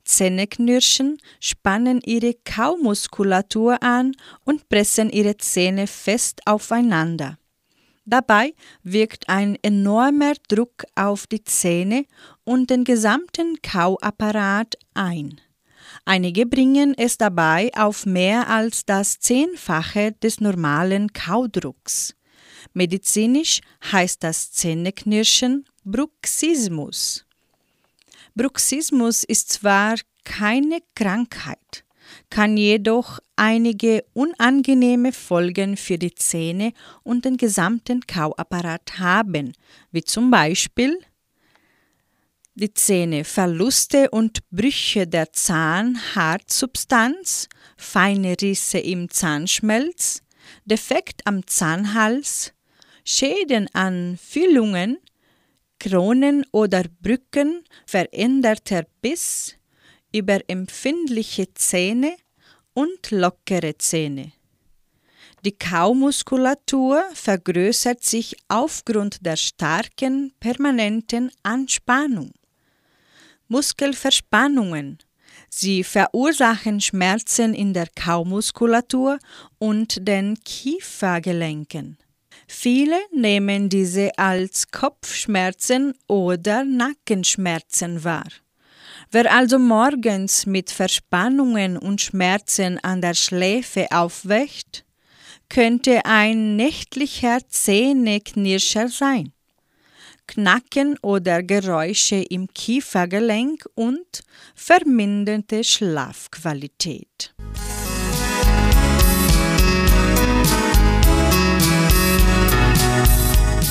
Zähneknirschen 0.06 1.18
spannen 1.40 2.00
ihre 2.06 2.34
Kaumuskulatur 2.46 3.84
an 3.84 4.14
und 4.46 4.70
pressen 4.70 5.10
ihre 5.10 5.38
Zähne 5.38 5.88
fest 5.88 6.42
aufeinander. 6.46 7.38
Dabei 8.06 8.54
wirkt 8.84 9.30
ein 9.30 9.58
enormer 9.64 10.34
Druck 10.48 10.86
auf 10.96 11.26
die 11.26 11.44
Zähne 11.44 12.06
und 12.44 12.70
den 12.70 12.84
gesamten 12.84 13.60
Kauapparat 13.64 14.76
ein. 14.94 15.42
Einige 16.06 16.46
bringen 16.46 16.94
es 16.96 17.18
dabei 17.18 17.72
auf 17.76 18.06
mehr 18.06 18.48
als 18.48 18.86
das 18.86 19.20
Zehnfache 19.20 20.12
des 20.12 20.40
normalen 20.40 21.14
Kaudrucks. 21.14 22.16
Medizinisch 22.74 23.62
heißt 23.92 24.24
das 24.24 24.52
Zähneknirschen 24.52 25.66
Bruxismus. 25.84 27.25
Bruxismus 28.36 29.24
ist 29.24 29.54
zwar 29.54 29.96
keine 30.26 30.80
Krankheit, 30.94 31.86
kann 32.30 32.58
jedoch 32.58 33.20
einige 33.38 34.04
unangenehme 34.14 35.14
Folgen 35.14 35.78
für 35.78 35.98
die 35.98 36.14
Zähne 36.14 36.74
und 37.04 37.24
den 37.24 37.38
gesamten 37.38 38.06
Kauapparat 38.06 39.00
haben, 39.00 39.54
wie 39.92 40.04
zum 40.04 40.32
Beispiel 40.32 41.00
die 42.56 42.74
Zähne, 42.74 43.24
Verluste 43.24 44.10
und 44.10 44.40
Brüche 44.50 45.08
der 45.08 45.32
Zahnhartsubstanz, 45.32 47.48
feine 47.78 48.36
Risse 48.42 48.80
im 48.80 49.10
Zahnschmelz, 49.10 50.24
Defekt 50.66 51.26
am 51.26 51.48
Zahnhals, 51.48 52.52
Schäden 53.06 53.70
an 53.74 54.20
Füllungen, 54.22 54.98
Kronen 55.88 56.44
oder 56.52 56.84
Brücken, 57.04 57.64
veränderter 57.86 58.88
Biss, 59.02 59.56
überempfindliche 60.12 61.54
Zähne 61.54 62.16
und 62.74 63.12
lockere 63.12 63.78
Zähne. 63.78 64.32
Die 65.44 65.52
Kaumuskulatur 65.52 67.04
vergrößert 67.14 68.04
sich 68.04 68.36
aufgrund 68.48 69.24
der 69.24 69.36
starken 69.36 70.34
permanenten 70.40 71.30
Anspannung. 71.44 72.32
Muskelverspannungen. 73.48 74.98
Sie 75.50 75.84
verursachen 75.84 76.82
Schmerzen 76.82 77.54
in 77.54 77.76
der 77.76 77.90
Kaumuskulatur 77.96 79.20
und 79.60 80.08
den 80.08 80.36
Kiefergelenken. 80.44 82.00
Viele 82.48 82.98
nehmen 83.12 83.70
diese 83.70 84.18
als 84.18 84.70
Kopfschmerzen 84.72 85.94
oder 86.08 86.64
Nackenschmerzen 86.64 88.04
wahr. 88.04 88.28
Wer 89.12 89.32
also 89.32 89.60
morgens 89.60 90.46
mit 90.46 90.72
Verspannungen 90.72 91.78
und 91.78 92.02
Schmerzen 92.02 92.80
an 92.84 93.02
der 93.02 93.14
Schläfe 93.14 93.88
aufwacht, 93.92 94.86
könnte 95.50 96.06
ein 96.06 96.56
nächtlicher 96.56 97.40
Zähneknirscher 97.48 98.90
sein. 98.90 99.32
Knacken 100.28 100.98
oder 101.02 101.44
Geräusche 101.44 102.16
im 102.16 102.48
Kiefergelenk 102.52 103.66
und 103.76 104.24
verminderte 104.56 105.64
Schlafqualität. 105.64 107.35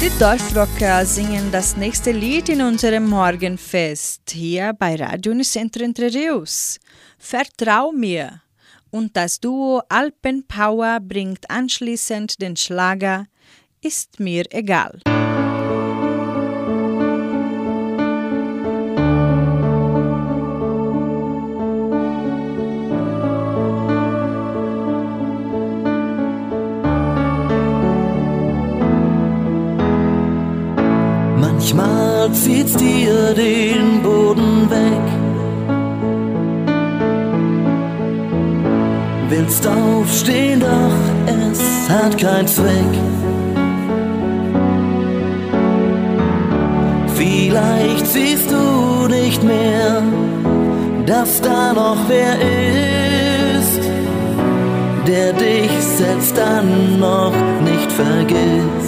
Die 0.05 0.19
Dorfrocker 0.19 1.07
singen 1.07 1.51
das 1.51 1.79
nächste 1.79 2.13
Lied 2.13 2.51
in 2.51 2.61
unserem 2.61 3.09
Morgenfest 3.09 4.21
hier 4.33 4.75
bei 4.79 4.97
Radio 4.97 5.33
Unicentro 5.33 5.83
Entre 5.83 6.13
Rios. 6.13 6.79
Vertrau 7.17 7.91
mir. 7.91 8.43
Und 8.91 9.17
das 9.17 9.41
Duo 9.41 9.81
Alpen 9.89 10.47
Power 10.47 11.01
bringt 11.01 11.49
anschließend 11.49 12.43
den 12.43 12.55
Schlager 12.55 13.25
ist 13.81 14.21
mir 14.21 14.45
egal. 14.51 15.01
Zieht's 32.45 32.75
dir 32.75 33.33
den 33.33 34.03
Boden 34.03 34.69
weg. 34.69 35.05
Willst 39.31 39.67
aufstehen, 39.67 40.61
doch 40.61 40.99
es 41.49 41.89
hat 41.89 42.19
keinen 42.19 42.47
Zweck. 42.47 42.95
Vielleicht 47.17 48.07
siehst 48.07 48.51
du 48.51 49.09
nicht 49.09 49.43
mehr, 49.43 50.03
dass 51.07 51.41
da 51.41 51.73
noch 51.73 51.97
wer 52.09 52.35
ist, 53.59 53.89
der 55.07 55.33
dich 55.33 55.71
selbst 55.81 56.37
dann 56.37 57.01
noch 57.01 57.33
nicht 57.65 57.91
vergisst. 57.91 58.84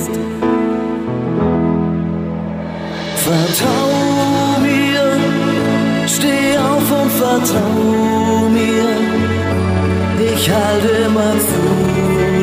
Vertrau 3.47 4.59
mir, 4.61 5.07
steh 6.09 6.59
auf 6.59 6.91
und 7.01 7.13
vertrau 7.13 8.49
mir. 8.51 8.89
Ich 10.33 10.51
halte 10.51 10.89
immer 11.07 11.33
zu 11.51 11.65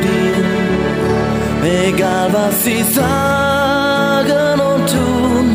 dir, 0.06 0.46
egal 1.88 2.30
was 2.32 2.64
sie 2.64 2.84
sagen 2.84 4.62
und 4.72 4.84
tun. 4.96 5.48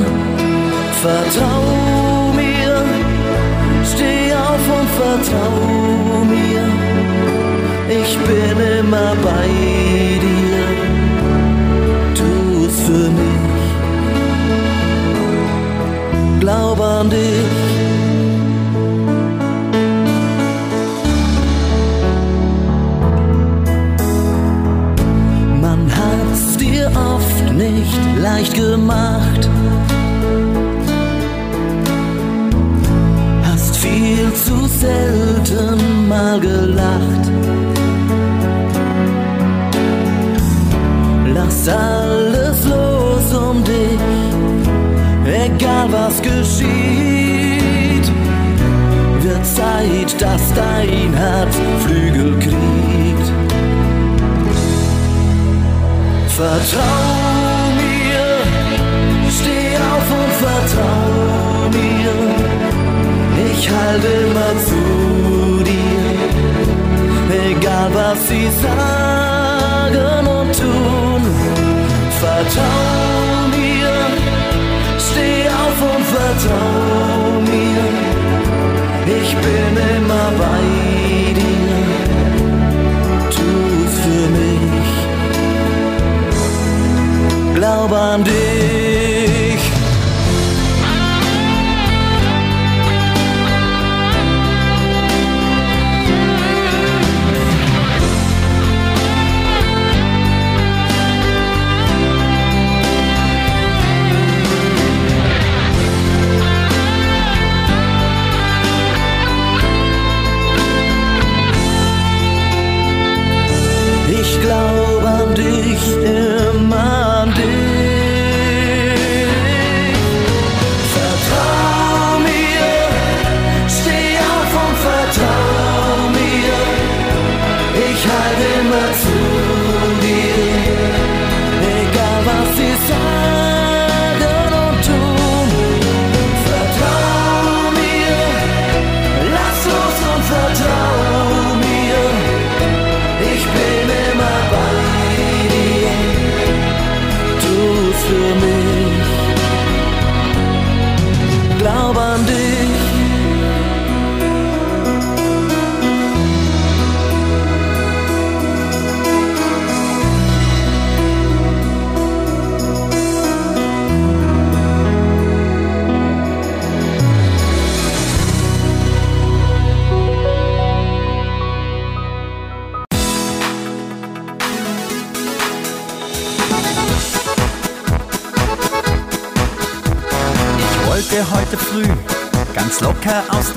Vertrau 1.01 1.65
mir, 2.37 2.85
steh 3.91 4.35
auf 4.35 4.65
und 4.79 4.89
vertrau 5.01 5.57
mir. 6.35 6.67
Ich 8.03 8.19
bin 8.19 8.57
immer 8.81 9.13
bei 9.25 9.49
dir, 10.25 10.67
tu's 12.15 12.81
für 12.83 13.09
mich 13.09 13.38
dich. 17.11 17.69
Man 25.61 25.91
hat's 25.99 26.57
dir 26.57 26.91
oft 27.15 27.53
nicht 27.53 27.99
leicht 28.23 28.55
gemacht. 28.55 29.49
Hast 33.45 33.77
viel 33.77 34.33
zu 34.45 34.67
selten 34.67 36.09
mal 36.09 36.39
gelacht. 36.41 37.25
Lass 41.35 41.69
alles 41.69 42.65
los 42.65 43.35
um 43.35 43.63
dich 43.65 44.19
egal 45.29 45.93
was 45.93 46.21
geschieht, 46.23 46.88
Zeit, 49.79 50.21
dass 50.21 50.43
dein 50.55 51.15
Herz 51.15 51.57
Flügel 51.85 52.39
kriegt. 52.39 53.27
Vertrau 56.37 57.05
mir, 57.81 58.29
steh 59.39 59.71
auf 59.93 60.09
und 60.21 60.33
vertrau 60.45 61.69
mir, 61.79 62.17
ich 63.51 63.63
halte 63.71 64.09
immer 64.27 64.53
zu 64.69 64.83
dir, 65.65 66.19
egal 67.51 67.89
was 67.93 68.19
sie 68.29 68.49
sagen 68.63 70.27
und 70.27 70.51
tun. 70.57 71.23
Vertrau 72.21 73.49
mir, 73.57 73.97
steh 74.99 75.43
auf 75.49 75.79
und 75.95 76.05
vertrau 76.05 76.88
bin 79.49 79.75
immer 79.97 80.29
bei 80.43 80.63
dir. 81.39 82.09
Tu's 83.35 83.95
für 84.05 84.27
mich. 84.39 84.93
Glaub 87.55 87.91
an 87.93 88.25
dich. 88.25 88.48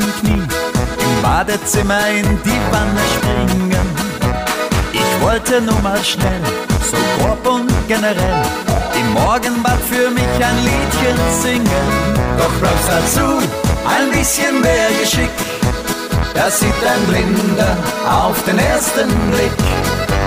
Locker 0.01 0.07
aus 0.07 0.21
dem 0.21 0.21
Knie 0.21 0.43
im 1.03 1.21
Badezimmer 1.21 2.07
in 2.09 2.25
die 2.43 2.61
Wanne 2.71 3.01
springen. 3.15 3.87
Ich 4.93 5.21
wollte 5.21 5.61
nur 5.61 5.79
mal 5.81 6.03
schnell, 6.03 6.41
so 6.89 6.97
grob 7.17 7.47
und 7.47 7.71
generell, 7.87 8.43
im 8.99 9.13
Morgenbad 9.13 9.79
für 9.89 10.09
mich 10.09 10.23
ein 10.23 10.57
Liedchen 10.63 11.17
singen. 11.41 11.89
Doch 12.37 12.51
brauchst 12.59 12.89
dazu 12.89 13.39
ein 13.85 14.11
bisschen 14.11 14.61
mehr 14.61 14.89
Geschick. 14.99 15.29
Das 16.33 16.59
sieht 16.59 16.69
ein 16.69 17.05
Blinder 17.07 17.77
auf 18.09 18.41
den 18.43 18.57
ersten 18.57 19.09
Blick. 19.31 19.57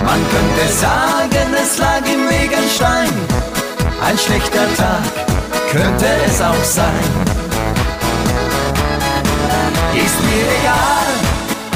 Man 0.03 0.19
könnte 0.31 0.73
sagen, 0.73 1.55
es 1.61 1.77
lag 1.77 2.01
im 2.05 2.29
Weg 2.29 2.55
ein 2.55 2.69
Stein. 2.73 3.09
Ein 4.05 4.17
schlechter 4.17 4.67
Tag 4.77 5.03
könnte 5.71 6.05
es 6.27 6.41
auch 6.41 6.63
sein. 6.63 7.24
Ist 10.03 10.19
mir 10.27 10.45
egal, 10.59 11.13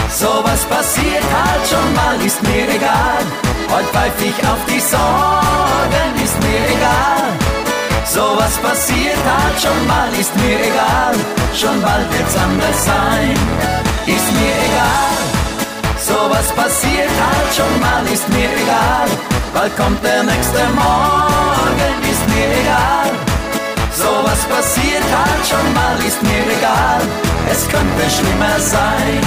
sowas 0.09 0.65
passiert 0.65 1.23
halt 1.23 1.63
schon 1.69 1.89
mal, 1.95 2.19
ist 2.25 2.41
mir 2.43 2.67
egal. 2.67 3.23
Heute 3.71 3.87
pfeif 3.93 4.19
ich 4.29 4.39
auf 4.51 4.59
die 4.67 4.79
Sorgen, 4.79 6.11
ist 6.23 6.37
mir 6.43 6.63
egal. 6.75 7.29
Sowas 8.05 8.57
passiert 8.57 9.21
halt 9.23 9.57
schon 9.61 9.87
mal, 9.87 10.11
ist 10.19 10.35
mir 10.35 10.59
egal. 10.59 11.15
Schon 11.53 11.81
bald 11.81 12.11
wird's 12.11 12.35
anders 12.35 12.85
sein, 12.85 13.37
ist 14.05 14.29
mir 14.37 14.55
egal. 14.67 15.19
Sowas 15.97 16.47
passiert 16.59 17.15
halt 17.23 17.49
schon 17.55 17.79
mal, 17.79 18.03
ist 18.11 18.27
mir 18.29 18.49
egal. 18.63 19.07
bald 19.53 19.77
kommt 19.77 20.03
der 20.03 20.23
nächste 20.23 20.61
Morgen, 20.75 21.95
ist 22.11 22.25
mir 22.33 22.49
egal. 22.61 23.11
So 23.95 24.09
was 24.23 24.41
passiert 24.53 25.03
halt 25.03 25.43
schon 25.47 25.73
mal, 25.73 25.97
ist 26.07 26.21
mir 26.23 26.43
egal, 26.57 27.01
es 27.51 27.67
könnte 27.67 28.03
schlimmer 28.09 28.59
sein. 28.59 29.21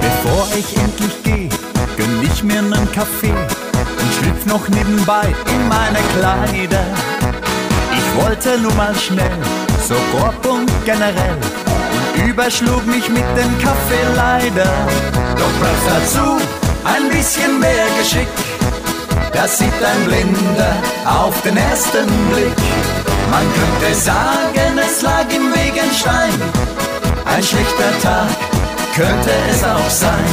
Bevor 0.00 0.48
ich 0.56 0.76
endlich 0.76 1.22
gehe, 1.22 1.48
gönn 1.96 2.22
ich 2.22 2.42
mir 2.42 2.62
nen 2.62 2.90
Kaffee 2.92 3.34
und 4.00 4.10
schlüpf 4.18 4.46
noch 4.46 4.68
nebenbei 4.68 5.26
in 5.54 5.68
meine 5.68 6.00
Kleider. 6.14 6.86
Ich 7.98 8.22
wollte 8.22 8.58
nur 8.58 8.74
mal 8.74 8.94
schnell, 8.94 9.38
so 9.88 9.94
grob 10.12 10.44
und 10.52 10.70
generell, 10.84 11.38
und 11.94 12.28
überschlug 12.28 12.84
mich 12.86 13.08
mit 13.08 13.28
dem 13.38 13.52
Kaffee 13.58 14.06
leider. 14.14 14.70
Doch 15.38 15.54
brauchst 15.60 15.88
dazu 15.88 16.40
ein 16.84 17.08
bisschen 17.10 17.60
mehr 17.60 17.86
Geschick. 17.98 18.28
Das 19.32 19.58
sieht 19.58 19.80
ein 19.84 20.04
Blinder 20.06 20.76
auf 21.04 21.40
den 21.42 21.56
ersten 21.56 22.06
Blick. 22.30 22.56
Man 23.30 23.44
könnte 23.54 23.94
sagen, 23.94 24.65
Stein. 25.96 26.32
Ein 27.24 27.42
schlechter 27.42 27.92
Tag 28.02 28.28
könnte 28.94 29.30
es 29.50 29.64
auch 29.64 29.90
sein. 29.90 30.30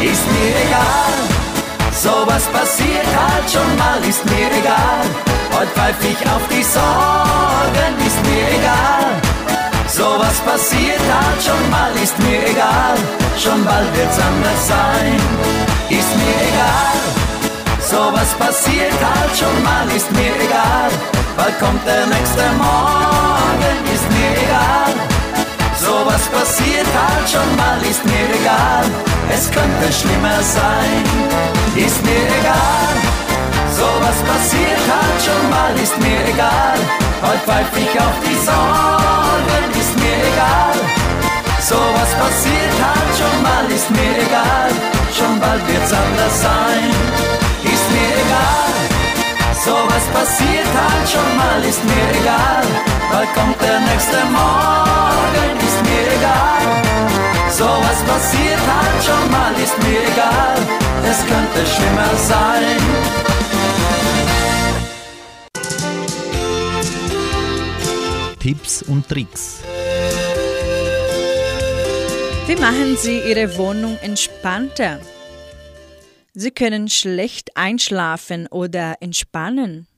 Ist 0.00 0.26
mir 0.34 0.54
egal, 0.66 1.16
sowas 1.92 2.44
passiert 2.56 3.10
halt 3.18 3.50
schon 3.50 3.70
mal, 3.76 4.00
ist 4.08 4.24
mir 4.26 4.48
egal. 4.60 5.04
Heute 5.56 5.72
pfeif 5.74 5.96
ich 6.12 6.20
auf 6.30 6.44
die 6.48 6.62
Sorgen, 6.62 7.94
ist 8.06 8.20
mir 8.28 8.46
egal. 8.58 9.10
Sowas 9.88 10.38
passiert 10.46 11.04
halt 11.18 11.40
schon 11.42 11.70
mal, 11.70 11.92
ist 12.00 12.16
mir 12.20 12.40
egal. 12.48 12.96
Schon 13.42 13.64
bald 13.64 13.90
wird's 13.96 14.18
anders 14.20 14.68
sein, 14.68 15.16
ist 15.90 16.12
mir 16.20 16.38
egal. 16.50 16.98
Sowas 17.80 18.30
passiert 18.38 18.98
halt 19.02 19.36
schon 19.36 19.62
mal, 19.64 19.86
ist 19.96 20.10
mir 20.12 20.34
egal. 20.46 21.17
Bald 21.38 21.56
kommt 21.60 21.86
der 21.86 22.04
nächste 22.06 22.42
Morgen, 22.58 23.76
ist 23.94 24.08
mir 24.10 24.32
egal. 24.42 24.92
Sowas 25.78 26.22
passiert 26.34 26.90
halt 26.98 27.26
schon 27.30 27.50
mal, 27.54 27.80
ist 27.88 28.04
mir 28.04 28.26
egal. 28.40 28.84
Es 29.32 29.44
könnte 29.48 29.86
schlimmer 29.92 30.42
sein, 30.42 31.04
ist 31.76 32.02
mir 32.02 32.26
egal. 32.40 32.94
Sowas 33.70 34.18
passiert 34.26 34.84
halt 34.90 35.18
schon 35.26 35.44
mal, 35.54 35.72
ist 35.80 35.96
mir 36.02 36.20
egal. 36.26 36.78
Heute 37.22 37.44
pfeif 37.46 37.70
ich 37.84 37.94
auf 38.06 38.18
die 38.26 38.38
Sorgen, 38.48 39.64
ist 39.78 39.94
mir 40.02 40.18
egal. 40.32 40.78
Sowas 41.62 42.10
passiert 42.18 42.76
halt 42.82 43.12
schon 43.14 43.38
mal, 43.46 43.64
ist 43.70 43.88
mir 43.92 44.14
egal. 44.26 44.70
Schon 45.16 45.38
bald 45.38 45.62
wird's 45.68 45.92
anders 45.92 46.42
sein, 46.42 46.90
ist 47.62 47.86
mir 47.94 48.12
egal. 48.26 48.67
Sowas 49.68 50.04
passiert 50.14 50.72
halt 50.80 51.06
schon 51.12 51.36
mal, 51.36 51.62
ist 51.62 51.84
mir 51.84 52.06
egal. 52.20 52.64
Bald 53.12 53.28
kommt 53.34 53.60
der 53.60 53.80
nächste 53.80 54.18
Morgen, 54.38 55.50
ist 55.68 55.80
mir 55.88 56.04
egal. 56.16 56.64
Sowas 57.50 57.98
passiert 58.10 58.64
halt 58.74 59.00
schon 59.04 59.30
mal, 59.30 59.52
ist 59.62 59.76
mir 59.84 60.00
egal. 60.12 60.56
Es 61.10 61.18
könnte 61.30 61.60
schlimmer 61.74 62.12
sein. 62.16 62.78
Tipps 68.40 68.82
und 68.82 69.06
Tricks. 69.06 69.58
Wie 72.46 72.56
machen 72.56 72.96
Sie 72.96 73.18
Ihre 73.20 73.54
Wohnung 73.58 73.98
entspannter? 74.00 75.00
Sie 76.40 76.52
können 76.52 76.88
schlecht 76.88 77.56
einschlafen 77.56 78.46
oder 78.46 78.98
entspannen. 79.00 79.88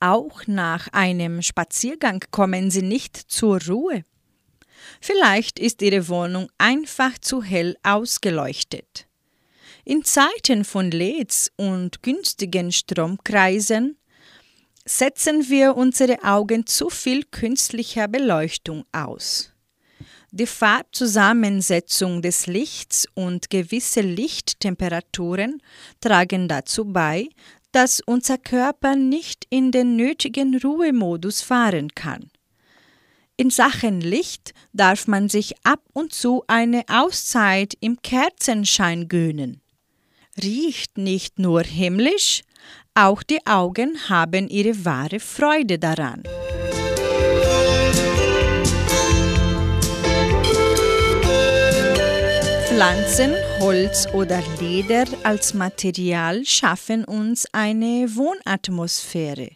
Auch 0.00 0.48
nach 0.48 0.88
einem 0.88 1.40
Spaziergang 1.40 2.18
kommen 2.32 2.72
Sie 2.72 2.82
nicht 2.82 3.16
zur 3.16 3.64
Ruhe. 3.64 4.02
Vielleicht 5.00 5.60
ist 5.60 5.82
Ihre 5.82 6.08
Wohnung 6.08 6.50
einfach 6.58 7.16
zu 7.20 7.44
hell 7.44 7.76
ausgeleuchtet. 7.84 9.06
In 9.84 10.02
Zeiten 10.02 10.64
von 10.64 10.90
LEDs 10.90 11.52
und 11.54 12.02
günstigen 12.02 12.72
Stromkreisen 12.72 13.96
setzen 14.84 15.48
wir 15.48 15.76
unsere 15.76 16.24
Augen 16.24 16.66
zu 16.66 16.90
viel 16.90 17.22
künstlicher 17.22 18.08
Beleuchtung 18.08 18.84
aus. 18.90 19.53
Die 20.36 20.46
Farbzusammensetzung 20.46 22.20
des 22.20 22.48
Lichts 22.48 23.06
und 23.14 23.50
gewisse 23.50 24.00
Lichttemperaturen 24.00 25.62
tragen 26.00 26.48
dazu 26.48 26.86
bei, 26.86 27.28
dass 27.70 28.00
unser 28.00 28.38
Körper 28.38 28.96
nicht 28.96 29.46
in 29.48 29.70
den 29.70 29.94
nötigen 29.94 30.58
Ruhemodus 30.58 31.40
fahren 31.40 31.94
kann. 31.94 32.32
In 33.36 33.50
Sachen 33.50 34.00
Licht 34.00 34.54
darf 34.72 35.06
man 35.06 35.28
sich 35.28 35.54
ab 35.62 35.84
und 35.92 36.12
zu 36.12 36.42
eine 36.48 36.82
Auszeit 36.88 37.74
im 37.78 38.02
Kerzenschein 38.02 39.06
gönnen. 39.06 39.60
Riecht 40.42 40.98
nicht 40.98 41.38
nur 41.38 41.62
himmlisch, 41.62 42.42
auch 42.94 43.22
die 43.22 43.46
Augen 43.46 44.08
haben 44.08 44.48
ihre 44.48 44.84
wahre 44.84 45.20
Freude 45.20 45.78
daran. 45.78 46.24
Pflanzen, 52.74 53.36
Holz 53.60 54.08
oder 54.12 54.42
Leder 54.60 55.04
als 55.22 55.54
Material 55.54 56.44
schaffen 56.44 57.04
uns 57.04 57.46
eine 57.52 58.16
Wohnatmosphäre, 58.16 59.50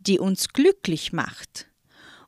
die 0.00 0.18
uns 0.18 0.48
glücklich 0.48 1.12
macht. 1.12 1.68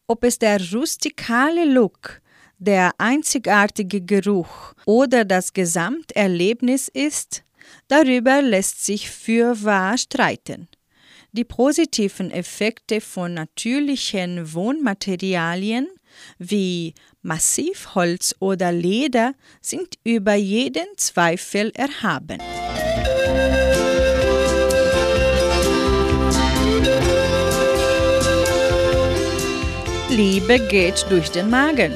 Ob 0.06 0.22
es 0.22 0.38
der 0.38 0.60
rustikale 0.72 1.64
Look, 1.64 2.22
der 2.56 2.92
einzigartige 2.98 4.00
Geruch 4.00 4.74
oder 4.86 5.24
das 5.24 5.54
Gesamterlebnis 5.54 6.86
ist, 6.86 7.42
darüber 7.88 8.40
lässt 8.40 8.84
sich 8.84 9.10
fürwahr 9.10 9.98
streiten. 9.98 10.68
Die 11.32 11.44
positiven 11.44 12.30
Effekte 12.30 13.00
von 13.00 13.34
natürlichen 13.34 14.54
Wohnmaterialien 14.54 15.88
wie 16.38 16.94
Massivholz 17.28 18.34
oder 18.40 18.72
Leder 18.72 19.34
sind 19.60 19.94
über 20.02 20.34
jeden 20.34 20.86
Zweifel 20.96 21.70
erhaben. 21.76 22.38
Liebe 30.08 30.58
geht 30.68 31.06
durch 31.10 31.30
den 31.30 31.50
Magen, 31.50 31.94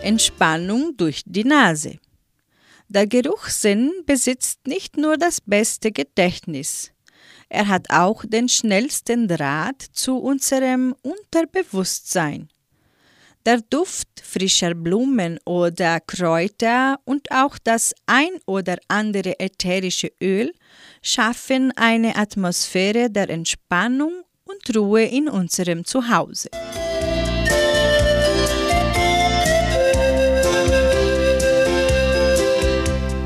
Entspannung 0.00 0.96
durch 0.96 1.22
die 1.26 1.44
Nase. 1.44 1.98
Der 2.88 3.06
Geruchssinn 3.06 3.92
besitzt 4.06 4.66
nicht 4.66 4.96
nur 4.96 5.16
das 5.16 5.40
beste 5.40 5.90
Gedächtnis, 5.90 6.94
er 7.48 7.68
hat 7.68 7.90
auch 7.90 8.24
den 8.26 8.48
schnellsten 8.48 9.28
Draht 9.28 9.80
zu 9.92 10.18
unserem 10.18 10.94
Unterbewusstsein. 11.02 12.48
Der 13.46 13.60
Duft 13.60 14.08
frischer 14.22 14.72
Blumen 14.72 15.38
oder 15.44 16.00
Kräuter 16.00 16.98
und 17.04 17.30
auch 17.30 17.58
das 17.62 17.94
ein 18.06 18.30
oder 18.46 18.78
andere 18.88 19.38
ätherische 19.38 20.10
Öl 20.18 20.54
schaffen 21.02 21.70
eine 21.76 22.16
Atmosphäre 22.16 23.10
der 23.10 23.28
Entspannung 23.28 24.22
und 24.44 24.74
Ruhe 24.74 25.04
in 25.04 25.28
unserem 25.28 25.84
Zuhause. 25.84 26.48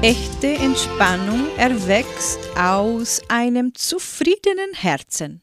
Echte 0.02 0.48
Entspannung 0.48 1.46
erwächst 1.58 2.40
aus 2.56 3.22
einem 3.28 3.72
zufriedenen 3.72 4.72
Herzen. 4.74 5.42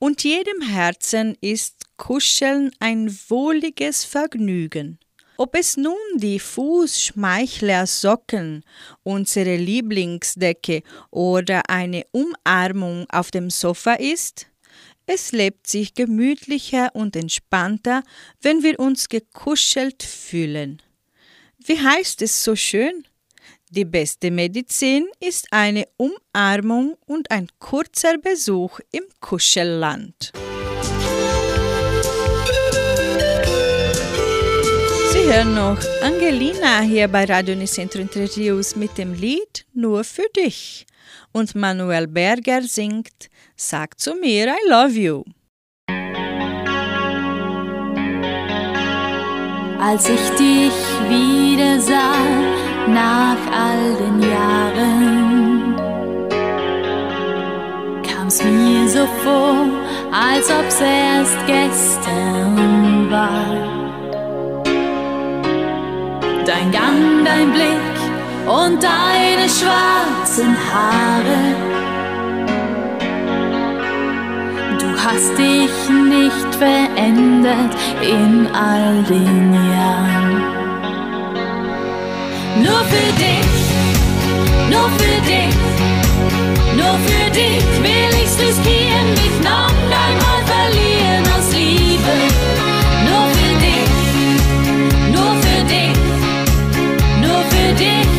Und 0.00 0.24
jedem 0.24 0.60
Herzen 0.60 1.36
ist 1.40 1.81
Kuscheln 1.96 2.72
ein 2.80 3.16
wohliges 3.28 4.04
Vergnügen. 4.04 4.98
Ob 5.36 5.54
es 5.56 5.76
nun 5.76 5.96
die 6.16 6.38
Fußschmeichlersocken, 6.38 8.64
unsere 9.02 9.56
Lieblingsdecke 9.56 10.82
oder 11.10 11.68
eine 11.68 12.04
Umarmung 12.12 13.04
auf 13.10 13.30
dem 13.30 13.50
Sofa 13.50 13.94
ist, 13.94 14.46
es 15.06 15.32
lebt 15.32 15.66
sich 15.66 15.94
gemütlicher 15.94 16.94
und 16.94 17.16
entspannter, 17.16 18.02
wenn 18.40 18.62
wir 18.62 18.78
uns 18.78 19.08
gekuschelt 19.08 20.02
fühlen. 20.02 20.80
Wie 21.58 21.80
heißt 21.80 22.22
es 22.22 22.44
so 22.44 22.54
schön? 22.54 23.06
Die 23.70 23.84
beste 23.84 24.30
Medizin 24.30 25.06
ist 25.18 25.48
eine 25.50 25.88
Umarmung 25.96 26.96
und 27.06 27.30
ein 27.30 27.48
kurzer 27.58 28.18
Besuch 28.18 28.80
im 28.90 29.04
Kuschelland. 29.20 30.32
hier 35.32 35.44
noch 35.44 35.78
Angelina 36.02 36.80
hier 36.80 37.08
bei 37.08 37.24
Radio 37.24 37.54
Unicentro 37.54 38.00
Entre 38.00 38.28
mit 38.76 38.98
dem 38.98 39.14
Lied 39.14 39.64
Nur 39.72 40.04
für 40.04 40.28
dich. 40.36 40.86
Und 41.32 41.54
Manuel 41.54 42.06
Berger 42.06 42.60
singt 42.62 43.30
Sag 43.56 43.98
zu 43.98 44.14
mir, 44.14 44.48
I 44.48 44.68
love 44.68 44.92
you. 44.92 45.24
Als 49.80 50.08
ich 50.08 50.30
dich 50.38 50.78
wieder 51.08 51.80
sah 51.80 52.18
nach 52.88 53.42
all 53.50 53.96
den 53.96 54.22
Jahren, 54.30 55.76
kam's 58.02 58.42
mir 58.44 58.86
so 58.88 59.06
vor, 59.24 59.66
als 60.12 60.50
ob's 60.50 60.80
erst 60.80 61.38
gestern 61.46 63.10
war 63.10 63.71
dein 66.46 66.70
Gang, 66.72 67.24
dein 67.24 67.52
Blick 67.52 67.96
und 68.46 68.82
deine 68.82 69.48
schwarzen 69.48 70.56
Haare. 70.72 71.40
Du 74.78 74.88
hast 75.04 75.38
dich 75.38 75.76
nicht 75.88 76.54
verändert 76.56 77.74
in 78.02 78.48
all 78.54 79.02
den 79.04 79.54
Jahren. 79.54 80.42
Nur 82.58 82.82
für 82.92 83.12
dich, 83.24 83.52
nur 84.70 84.88
für 84.98 85.20
dich, 85.22 85.56
nur 86.76 86.96
für 87.06 87.30
dich 87.30 87.64
will 87.82 88.22
ich's 88.22 88.38
riskieren, 88.38 89.10
mich 89.10 89.38
noch 89.42 89.72
einmal 89.90 90.42
verlieren. 90.46 90.91
did 97.82 98.11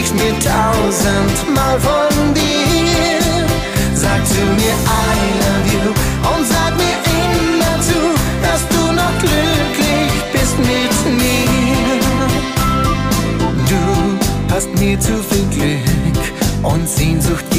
ich 0.00 0.12
mir 0.14 0.34
tausendmal 0.38 1.78
von 1.80 2.34
dir. 2.34 3.46
Sag 3.94 4.26
zu 4.26 4.40
mir 4.58 4.74
I 4.86 5.20
love 5.42 5.68
you 5.74 5.88
und 6.30 6.46
sag 6.46 6.72
mir 6.76 6.96
immer 7.20 7.74
zu, 7.88 8.00
dass 8.42 8.62
du 8.68 8.92
noch 8.92 9.16
glücklich 9.18 10.12
bist 10.32 10.58
mit 10.58 10.94
mir. 11.20 12.00
Du 13.68 14.54
hast 14.54 14.70
mir 14.78 14.98
zu 14.98 15.14
viel 15.28 15.46
Glück 15.50 16.22
und 16.62 16.88
Sehnsucht 16.88 17.51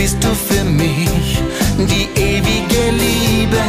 bist 0.00 0.16
du 0.24 0.34
für 0.34 0.64
mich 0.64 1.42
die 1.76 2.08
ewige 2.18 2.84
Liebe. 3.02 3.64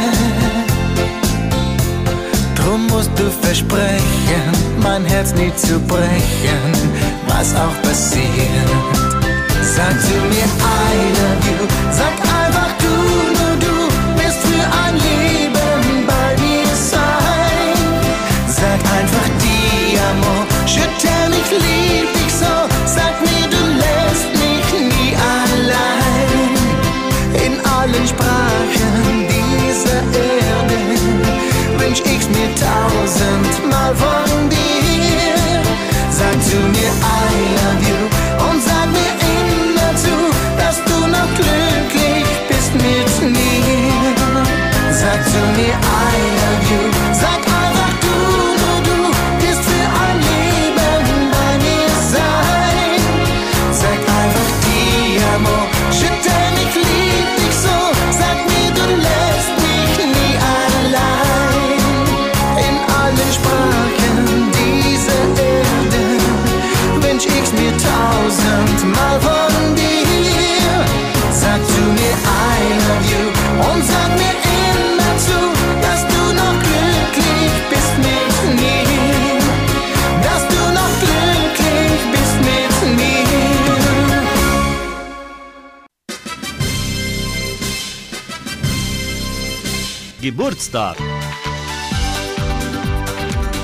Drum 2.56 2.86
musst 2.86 3.10
du 3.18 3.30
versprechen, 3.46 4.44
mein 4.82 5.04
Herz 5.04 5.34
nie 5.34 5.52
zu 5.56 5.78
brechen, 5.80 6.70
was 7.26 7.54
auch 7.54 7.76
passiert. 7.82 8.70
Sag 9.74 9.94
zu 10.06 10.16
mir, 10.32 10.48
I 10.84 10.94
love 11.18 11.44
you, 11.50 11.60
sag 11.98 12.16
einfach 12.40 12.72
du, 12.84 12.94
nur 13.38 13.54
du 13.66 13.76
bist 14.16 14.40
für 14.48 14.66
ein 14.84 14.94
Leben 15.08 16.06
bei 16.12 16.28
mir 16.44 16.72
sein. 16.92 17.76
Sag 18.48 18.80
einfach 18.98 19.28
Di 19.42 19.98
Amor, 20.10 20.46
schütter 20.66 21.28
mich 21.28 21.50
lieb. 21.64 22.21
Tausendmal 33.12 33.94
von 33.94 34.48
dir. 34.48 35.62
Sag 36.10 36.42
zu 36.42 36.56
mir 36.56 36.90
I 36.90 37.34
love 37.56 37.82
you 37.88 38.00
und 38.50 38.62
sag 38.62 38.86
mir 38.96 39.12
immer 39.34 39.96
zu, 39.96 40.16
dass 40.58 40.76
du 40.84 41.06
noch 41.06 41.30
glücklich 41.34 42.26
bist 42.48 42.72
mit 42.74 43.32
mir. 43.32 44.14
Sag 44.92 45.24
zu 45.24 45.38
mir 45.56 45.74
I 45.74 45.91
Geburtstag. 90.32 90.96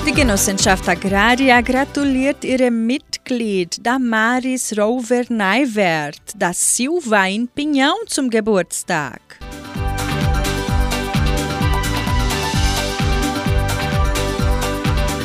Die 0.05 0.11
Genossenschaft 0.11 0.87
Agraria 0.87 1.61
gratuliert 1.61 2.45
ihrem 2.45 2.85
Mitglied 2.85 3.83
Damaris 3.83 4.77
Rover 4.77 5.23
Neiwert, 5.29 6.21
das 6.37 6.75
Silva 6.75 7.25
in 7.25 7.49
Pinhão 7.49 7.95
zum 8.05 8.29
Geburtstag. 8.29 9.19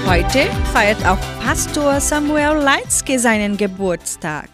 Heute 0.07 0.49
feiert 0.73 1.05
auch 1.05 1.19
Pastor 1.45 2.01
Samuel 2.01 2.57
Leitzke 2.63 3.19
seinen 3.19 3.59
Geburtstag. 3.59 4.49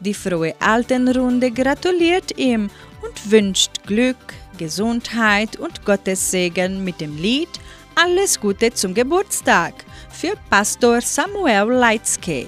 Die 0.00 0.14
frohe 0.14 0.56
Altenrunde 0.58 1.52
gratuliert 1.52 2.36
ihm 2.36 2.68
und 3.00 3.30
wünscht 3.30 3.86
Glück, 3.86 4.34
Gesundheit 4.62 5.56
und 5.56 5.84
Gottes 5.84 6.30
Segen 6.30 6.84
mit 6.84 7.00
dem 7.00 7.16
Lied 7.16 7.48
Alles 7.96 8.38
Gute 8.38 8.72
zum 8.72 8.94
Geburtstag 8.94 9.74
für 10.08 10.34
Pastor 10.50 11.00
Samuel 11.00 11.64
Leitzke. 11.64 12.46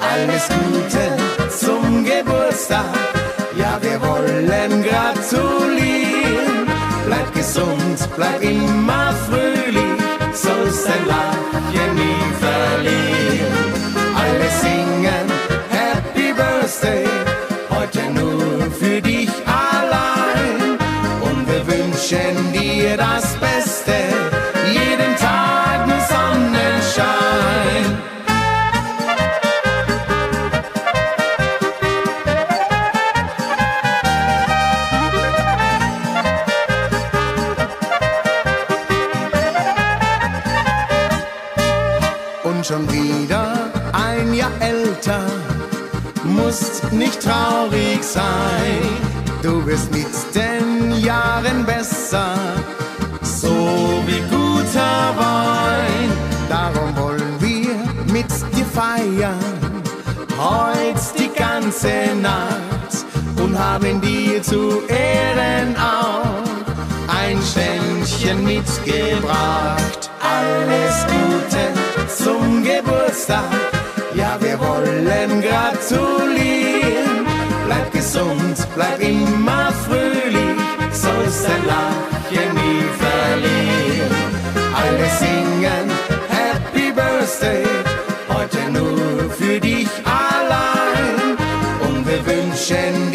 Alles 0.00 0.48
Gute 0.48 1.50
zum 1.50 2.04
Geburtstag. 2.04 2.94
Ja, 3.58 3.80
wir 3.82 4.00
wollen 4.00 4.84
gratulieren. 4.84 6.68
Bleib 7.06 7.34
gesund, 7.34 8.08
bleib 8.14 8.40
immer 8.40 9.12
fröhlich, 9.26 10.00
sollst 10.32 10.86
dein 10.86 11.06
Lachen 11.08 11.24
nie 11.24 11.32
verlieren. 11.42 11.63
Alle 14.54 14.60
singen 14.60 15.26
Happy 15.70 16.32
Birthday, 16.32 17.23
Musst 46.84 46.92
nicht 46.92 47.22
traurig 47.22 48.02
sein, 48.02 48.82
du 49.42 49.64
wirst 49.66 49.90
mit 49.90 50.06
den 50.34 51.02
Jahren 51.02 51.64
besser, 51.64 52.34
so 53.22 54.02
wie 54.06 54.20
guter 54.28 55.14
Wein. 55.16 56.10
Darum 56.48 56.94
wollen 56.96 57.34
wir 57.40 57.74
mit 58.12 58.26
dir 58.54 58.66
feiern, 58.66 59.82
heut 60.38 61.00
die 61.18 61.30
ganze 61.34 62.14
Nacht 62.20 63.42
und 63.42 63.58
haben 63.58 64.00
dir 64.02 64.42
zu 64.42 64.82
Ehren 64.86 65.74
auch 65.76 66.44
ein 67.08 67.38
Ständchen 67.42 68.44
mitgebracht. 68.44 70.10
Alles 70.20 71.06
Gute 71.06 72.14
zum 72.14 72.62
Geburtstag. 72.62 73.44
Ja, 74.14 74.36
wir 74.40 74.58
wollen 74.60 75.42
gratulieren. 75.42 76.63
Bleib 77.66 77.92
gesund, 77.92 78.56
bleib 78.74 79.00
immer 79.00 79.72
fröhlich, 79.86 80.58
sollst 80.92 81.46
dein 81.46 81.64
Lachen 81.66 82.54
nie 82.60 82.84
verlieren. 83.02 84.34
Alle 84.74 85.08
singen 85.18 85.90
Happy 86.28 86.92
Birthday, 86.92 87.64
heute 88.28 88.70
nur 88.70 89.30
für 89.30 89.58
dich 89.60 89.88
allein. 90.04 91.36
Und 91.86 92.06
wir 92.06 92.24
wünschen 92.26 93.12
dir 93.12 93.13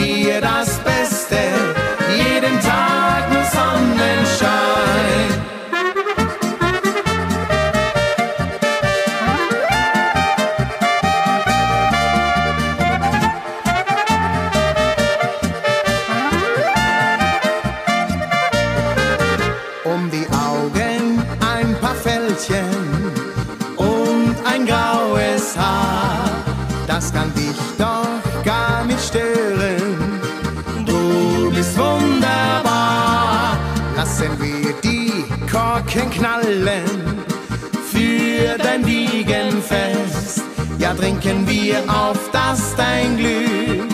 trinken 41.20 41.47
wir 41.47 41.78
auf, 41.88 42.17
dass 42.32 42.76
dein 42.76 43.17
Glück 43.17 43.89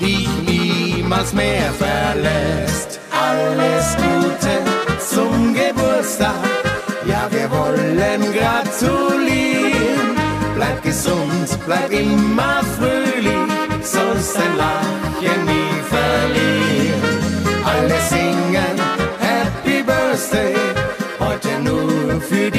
dich 0.00 0.28
niemals 0.46 1.32
mehr 1.32 1.70
verlässt. 1.72 3.00
Alles 3.10 3.96
Gute 3.96 4.54
zum 4.98 5.54
Geburtstag. 5.54 6.34
Ja, 7.06 7.28
wir 7.30 7.50
wollen 7.50 8.20
gratulieren. 8.34 10.16
Bleib 10.54 10.82
gesund, 10.82 11.58
bleib 11.66 11.90
immer 11.90 12.62
fröhlich, 12.76 13.52
sollst 13.82 14.36
dein 14.36 14.56
Lachen 14.56 15.44
nie 15.44 15.82
verlieren. 15.88 17.64
Alle 17.64 18.00
singen 18.08 18.76
Happy 19.20 19.82
Birthday, 19.82 20.54
heute 21.20 21.62
nur 21.62 22.20
für 22.20 22.50
dich 22.50 22.55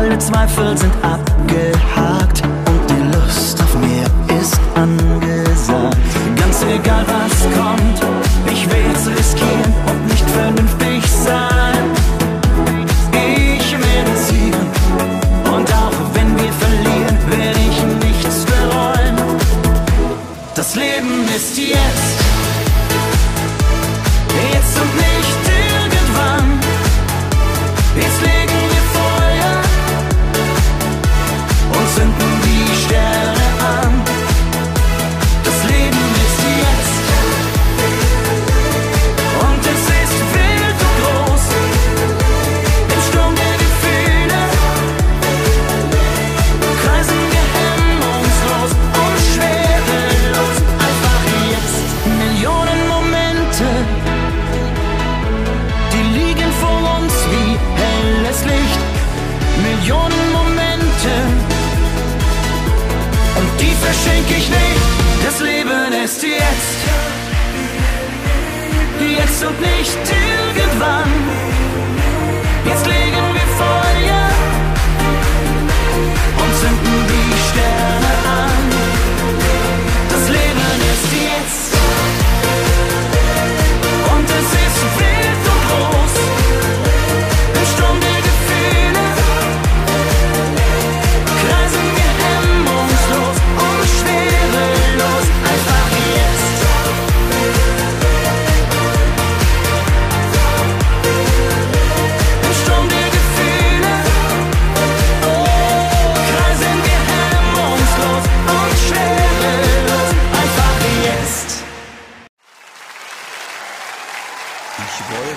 Alle 0.00 0.18
Zweifel 0.18 0.78
sind 0.78 0.94
abgehakt 1.02 2.42
und 2.42 2.80
die 2.88 3.14
Lust 3.14 3.60
auf 3.60 3.78
mehr 3.80 4.06
ist 4.40 4.58
an. 4.74 5.19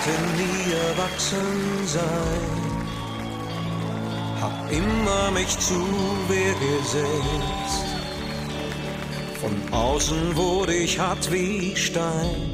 wollten 0.04 0.36
nie 0.36 0.72
erwachsen 0.90 1.86
sein, 1.86 2.50
hab 4.40 4.70
immer 4.70 5.30
mich 5.30 5.58
zu 5.58 5.80
Wehr 6.28 6.54
gesetzt. 6.54 7.86
Von 9.40 9.72
außen 9.72 10.36
wurde 10.36 10.74
ich 10.74 10.98
hart 10.98 11.30
wie 11.32 11.76
Stein, 11.76 12.50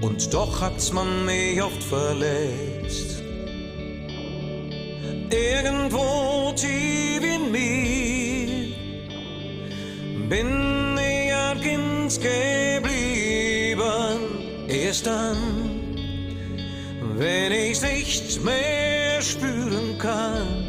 und 0.00 0.32
doch 0.32 0.60
hat's 0.60 0.92
man 0.92 1.24
mich 1.24 1.62
oft 1.62 1.82
verletzt. 1.82 3.22
Irgendwo 5.30 6.52
tief 6.54 7.22
in 7.22 7.50
mir 7.50 8.74
bin 10.28 10.98
ich 10.98 11.34
ein 11.34 11.60
Kind 11.60 12.20
geblieben 12.20 13.13
Erst 14.82 15.06
dann, 15.06 15.36
wenn 17.16 17.52
ich's 17.52 17.82
nicht 17.82 18.44
mehr 18.44 19.22
spüren 19.22 19.96
kann, 19.98 20.66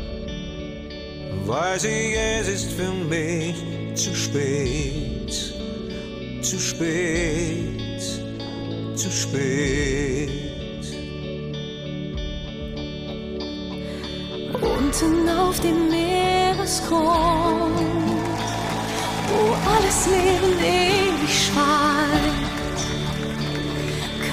weiß 1.45 1.86
ich, 1.86 2.16
es 2.16 2.47
ist 2.47 2.72
für 2.74 2.91
mich 2.91 3.56
zu 3.95 4.16
spät, 4.16 5.34
zu 6.41 6.60
spät, 6.60 8.01
zu 8.95 9.10
spät. 9.10 10.30
Unten 14.62 15.30
auf 15.30 15.60
dem 15.62 15.89
Meeresgrund, 15.89 17.10
wo 19.30 19.56
alles 19.76 20.06
Leben 20.06 20.60
ewig 20.60 21.47
schweigt 21.47 22.64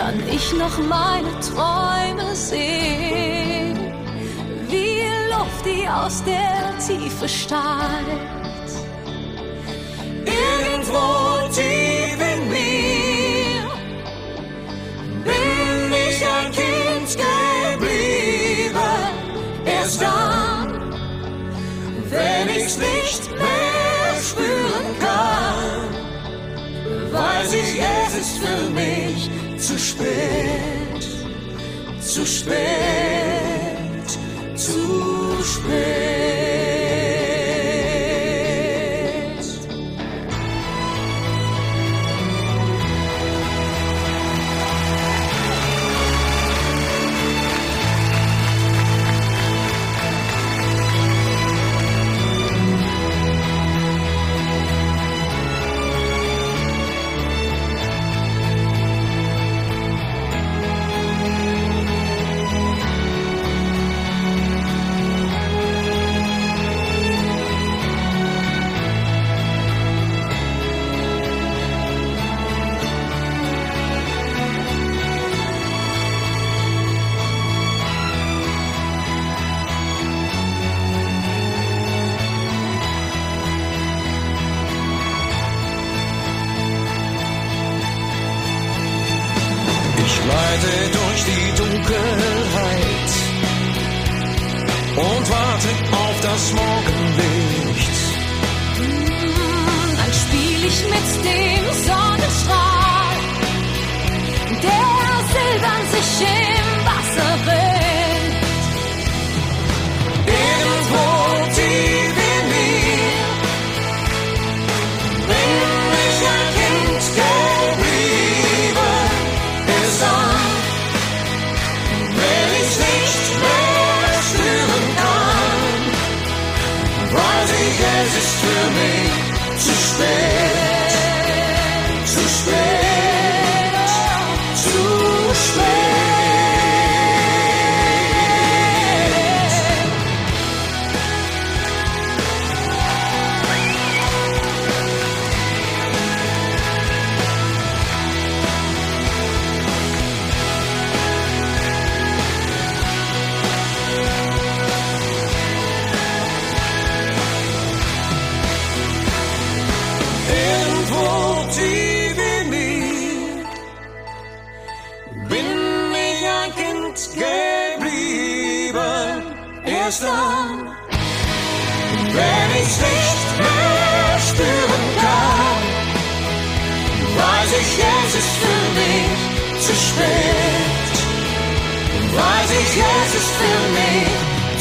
kann 0.02 0.20
ich 0.28 0.52
noch 0.54 0.78
meine 0.78 1.30
Träume 1.40 2.34
sehen, 2.34 3.78
wie 4.68 5.02
Luft, 5.30 5.64
die 5.64 5.88
aus 5.88 6.24
der 6.24 6.76
Tiefe 6.84 7.28
steigt. 7.28 8.70
Irgendwo 10.24 11.48
tief 11.52 12.18
in 12.34 12.48
mir 12.48 13.62
bin 15.24 15.92
ich 16.08 16.18
ein 16.26 16.50
Kind 16.50 17.08
geblieben, 17.24 18.78
erst 19.64 20.02
dann, 20.02 20.80
wenn 22.10 22.51
spät, 29.92 31.04
zu 32.00 32.24
spät, 32.24 34.18
zu 34.54 35.42
spät. 35.42 36.51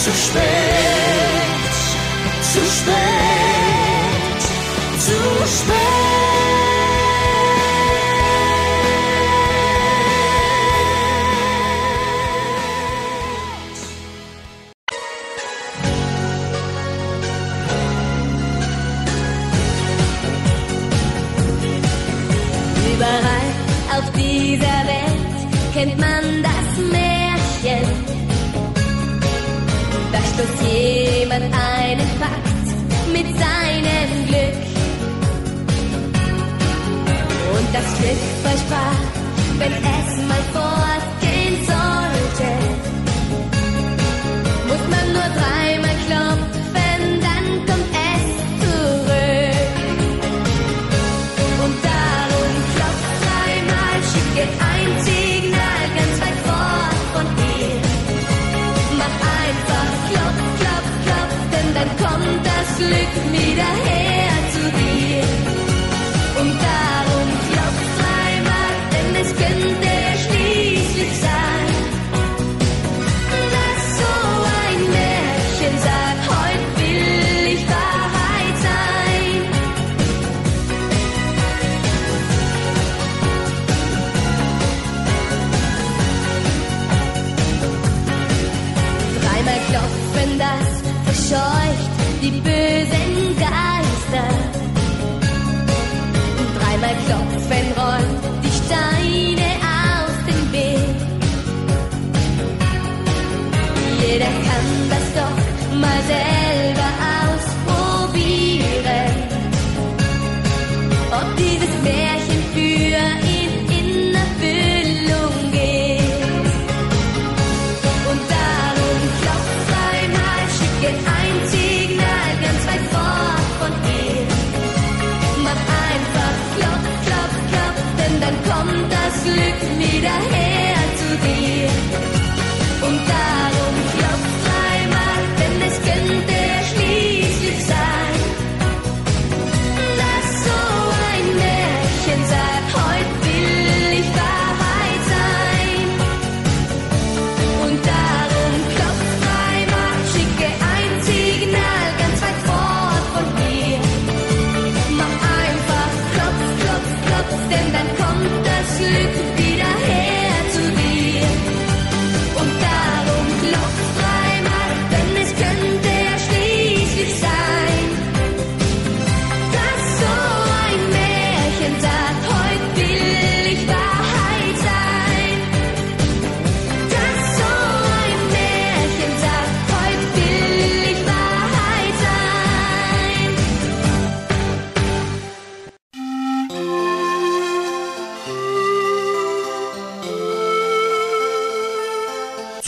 Zu 0.03 0.11
spät, 0.13 1.73
zu 2.41 2.59
spät, 2.65 3.20
Glück 38.01 38.17
versprach, 38.41 38.97
wenn 39.59 39.73
es 39.73 40.27
mal 40.27 40.50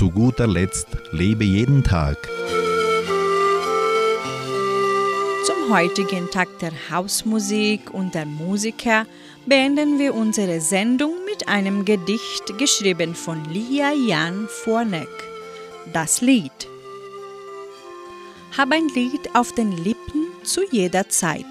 Zu 0.03 0.11
guter 0.11 0.47
Letzt 0.47 0.87
lebe 1.11 1.45
jeden 1.45 1.81
Tag. 1.81 2.17
Zum 5.45 5.73
heutigen 5.73 6.29
Tag 6.29 6.49
der 6.59 6.73
Hausmusik 6.91 7.89
und 7.93 8.13
der 8.13 8.25
Musiker 8.25 9.05
beenden 9.45 9.99
wir 9.99 10.13
unsere 10.13 10.59
Sendung 10.59 11.13
mit 11.23 11.47
einem 11.47 11.85
Gedicht 11.85 12.57
geschrieben 12.57 13.15
von 13.15 13.45
Lia 13.45 13.93
Jan 13.93 14.49
Vorneck. 14.49 15.07
Das 15.93 16.19
Lied. 16.19 16.67
Hab 18.57 18.73
ein 18.73 18.89
Lied 18.89 19.33
auf 19.33 19.53
den 19.53 19.71
Lippen 19.71 20.27
zu 20.43 20.65
jeder 20.69 21.07
Zeit. 21.07 21.45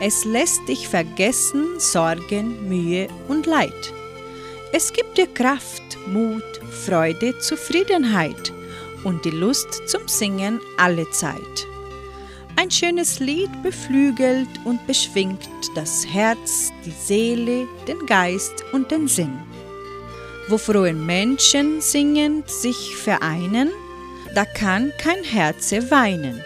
Es 0.00 0.24
lässt 0.24 0.66
dich 0.66 0.88
vergessen 0.88 1.78
Sorgen, 1.78 2.68
Mühe 2.68 3.06
und 3.28 3.46
Leid. 3.46 3.94
Es 4.72 4.92
gibt 4.92 5.18
dir 5.18 5.26
Kraft, 5.26 5.82
Mut, 6.06 6.44
Freude, 6.86 7.36
Zufriedenheit 7.40 8.52
und 9.02 9.24
die 9.24 9.30
Lust 9.30 9.88
zum 9.88 10.06
Singen 10.06 10.60
alle 10.76 11.10
Zeit. 11.10 11.66
Ein 12.54 12.70
schönes 12.70 13.18
Lied 13.18 13.50
beflügelt 13.64 14.48
und 14.64 14.86
beschwingt 14.86 15.48
das 15.74 16.06
Herz, 16.06 16.70
die 16.84 16.92
Seele, 16.92 17.66
den 17.88 18.06
Geist 18.06 18.64
und 18.72 18.92
den 18.92 19.08
Sinn. 19.08 19.40
Wo 20.48 20.56
frohe 20.56 20.92
Menschen 20.92 21.80
singend 21.80 22.48
sich 22.48 22.94
vereinen, 22.96 23.70
da 24.36 24.44
kann 24.44 24.92
kein 24.98 25.24
Herze 25.24 25.90
weinen. 25.90 26.44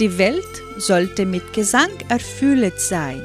Die 0.00 0.18
Welt 0.18 0.62
sollte 0.76 1.24
mit 1.24 1.52
Gesang 1.52 1.90
erfüllet 2.08 2.80
sein 2.80 3.22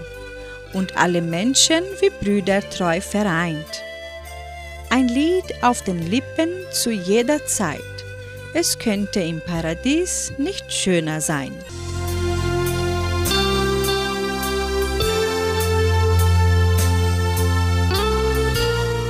und 0.77 0.95
alle 0.95 1.21
Menschen 1.21 1.83
wie 1.99 2.09
Brüder 2.09 2.61
treu 2.69 3.01
vereint. 3.01 3.83
Ein 4.89 5.07
Lied 5.07 5.63
auf 5.63 5.83
den 5.83 6.09
Lippen 6.09 6.49
zu 6.71 6.91
jeder 6.91 7.45
Zeit. 7.45 7.81
Es 8.53 8.79
könnte 8.79 9.19
im 9.19 9.41
Paradies 9.41 10.31
nicht 10.37 10.71
schöner 10.71 11.19
sein. 11.19 11.51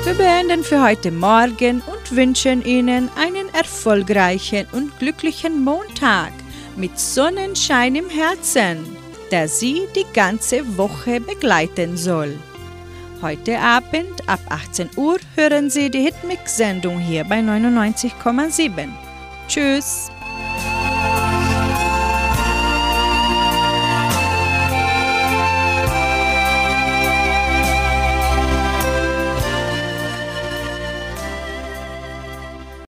Wir 0.03 0.13
beenden 0.13 0.63
für 0.63 0.81
heute 0.81 1.11
Morgen 1.11 1.81
und 1.81 2.15
wünschen 2.15 2.63
Ihnen 2.63 3.09
einen 3.17 3.53
erfolgreichen 3.53 4.65
und 4.71 4.97
glücklichen 4.99 5.63
Montag 5.63 6.31
mit 6.77 6.97
Sonnenschein 6.97 7.95
im 7.95 8.09
Herzen, 8.09 8.96
der 9.31 9.47
Sie 9.47 9.87
die 9.95 10.05
ganze 10.13 10.77
Woche 10.77 11.19
begleiten 11.19 11.97
soll. 11.97 12.37
Heute 13.21 13.59
Abend 13.59 14.27
ab 14.27 14.39
18 14.49 14.89
Uhr 14.95 15.17
hören 15.35 15.69
Sie 15.69 15.89
die 15.89 16.01
Hitmix-Sendung 16.01 16.99
hier 16.99 17.23
bei 17.23 17.39
99,7. 17.39 18.89
Tschüss! 19.47 20.11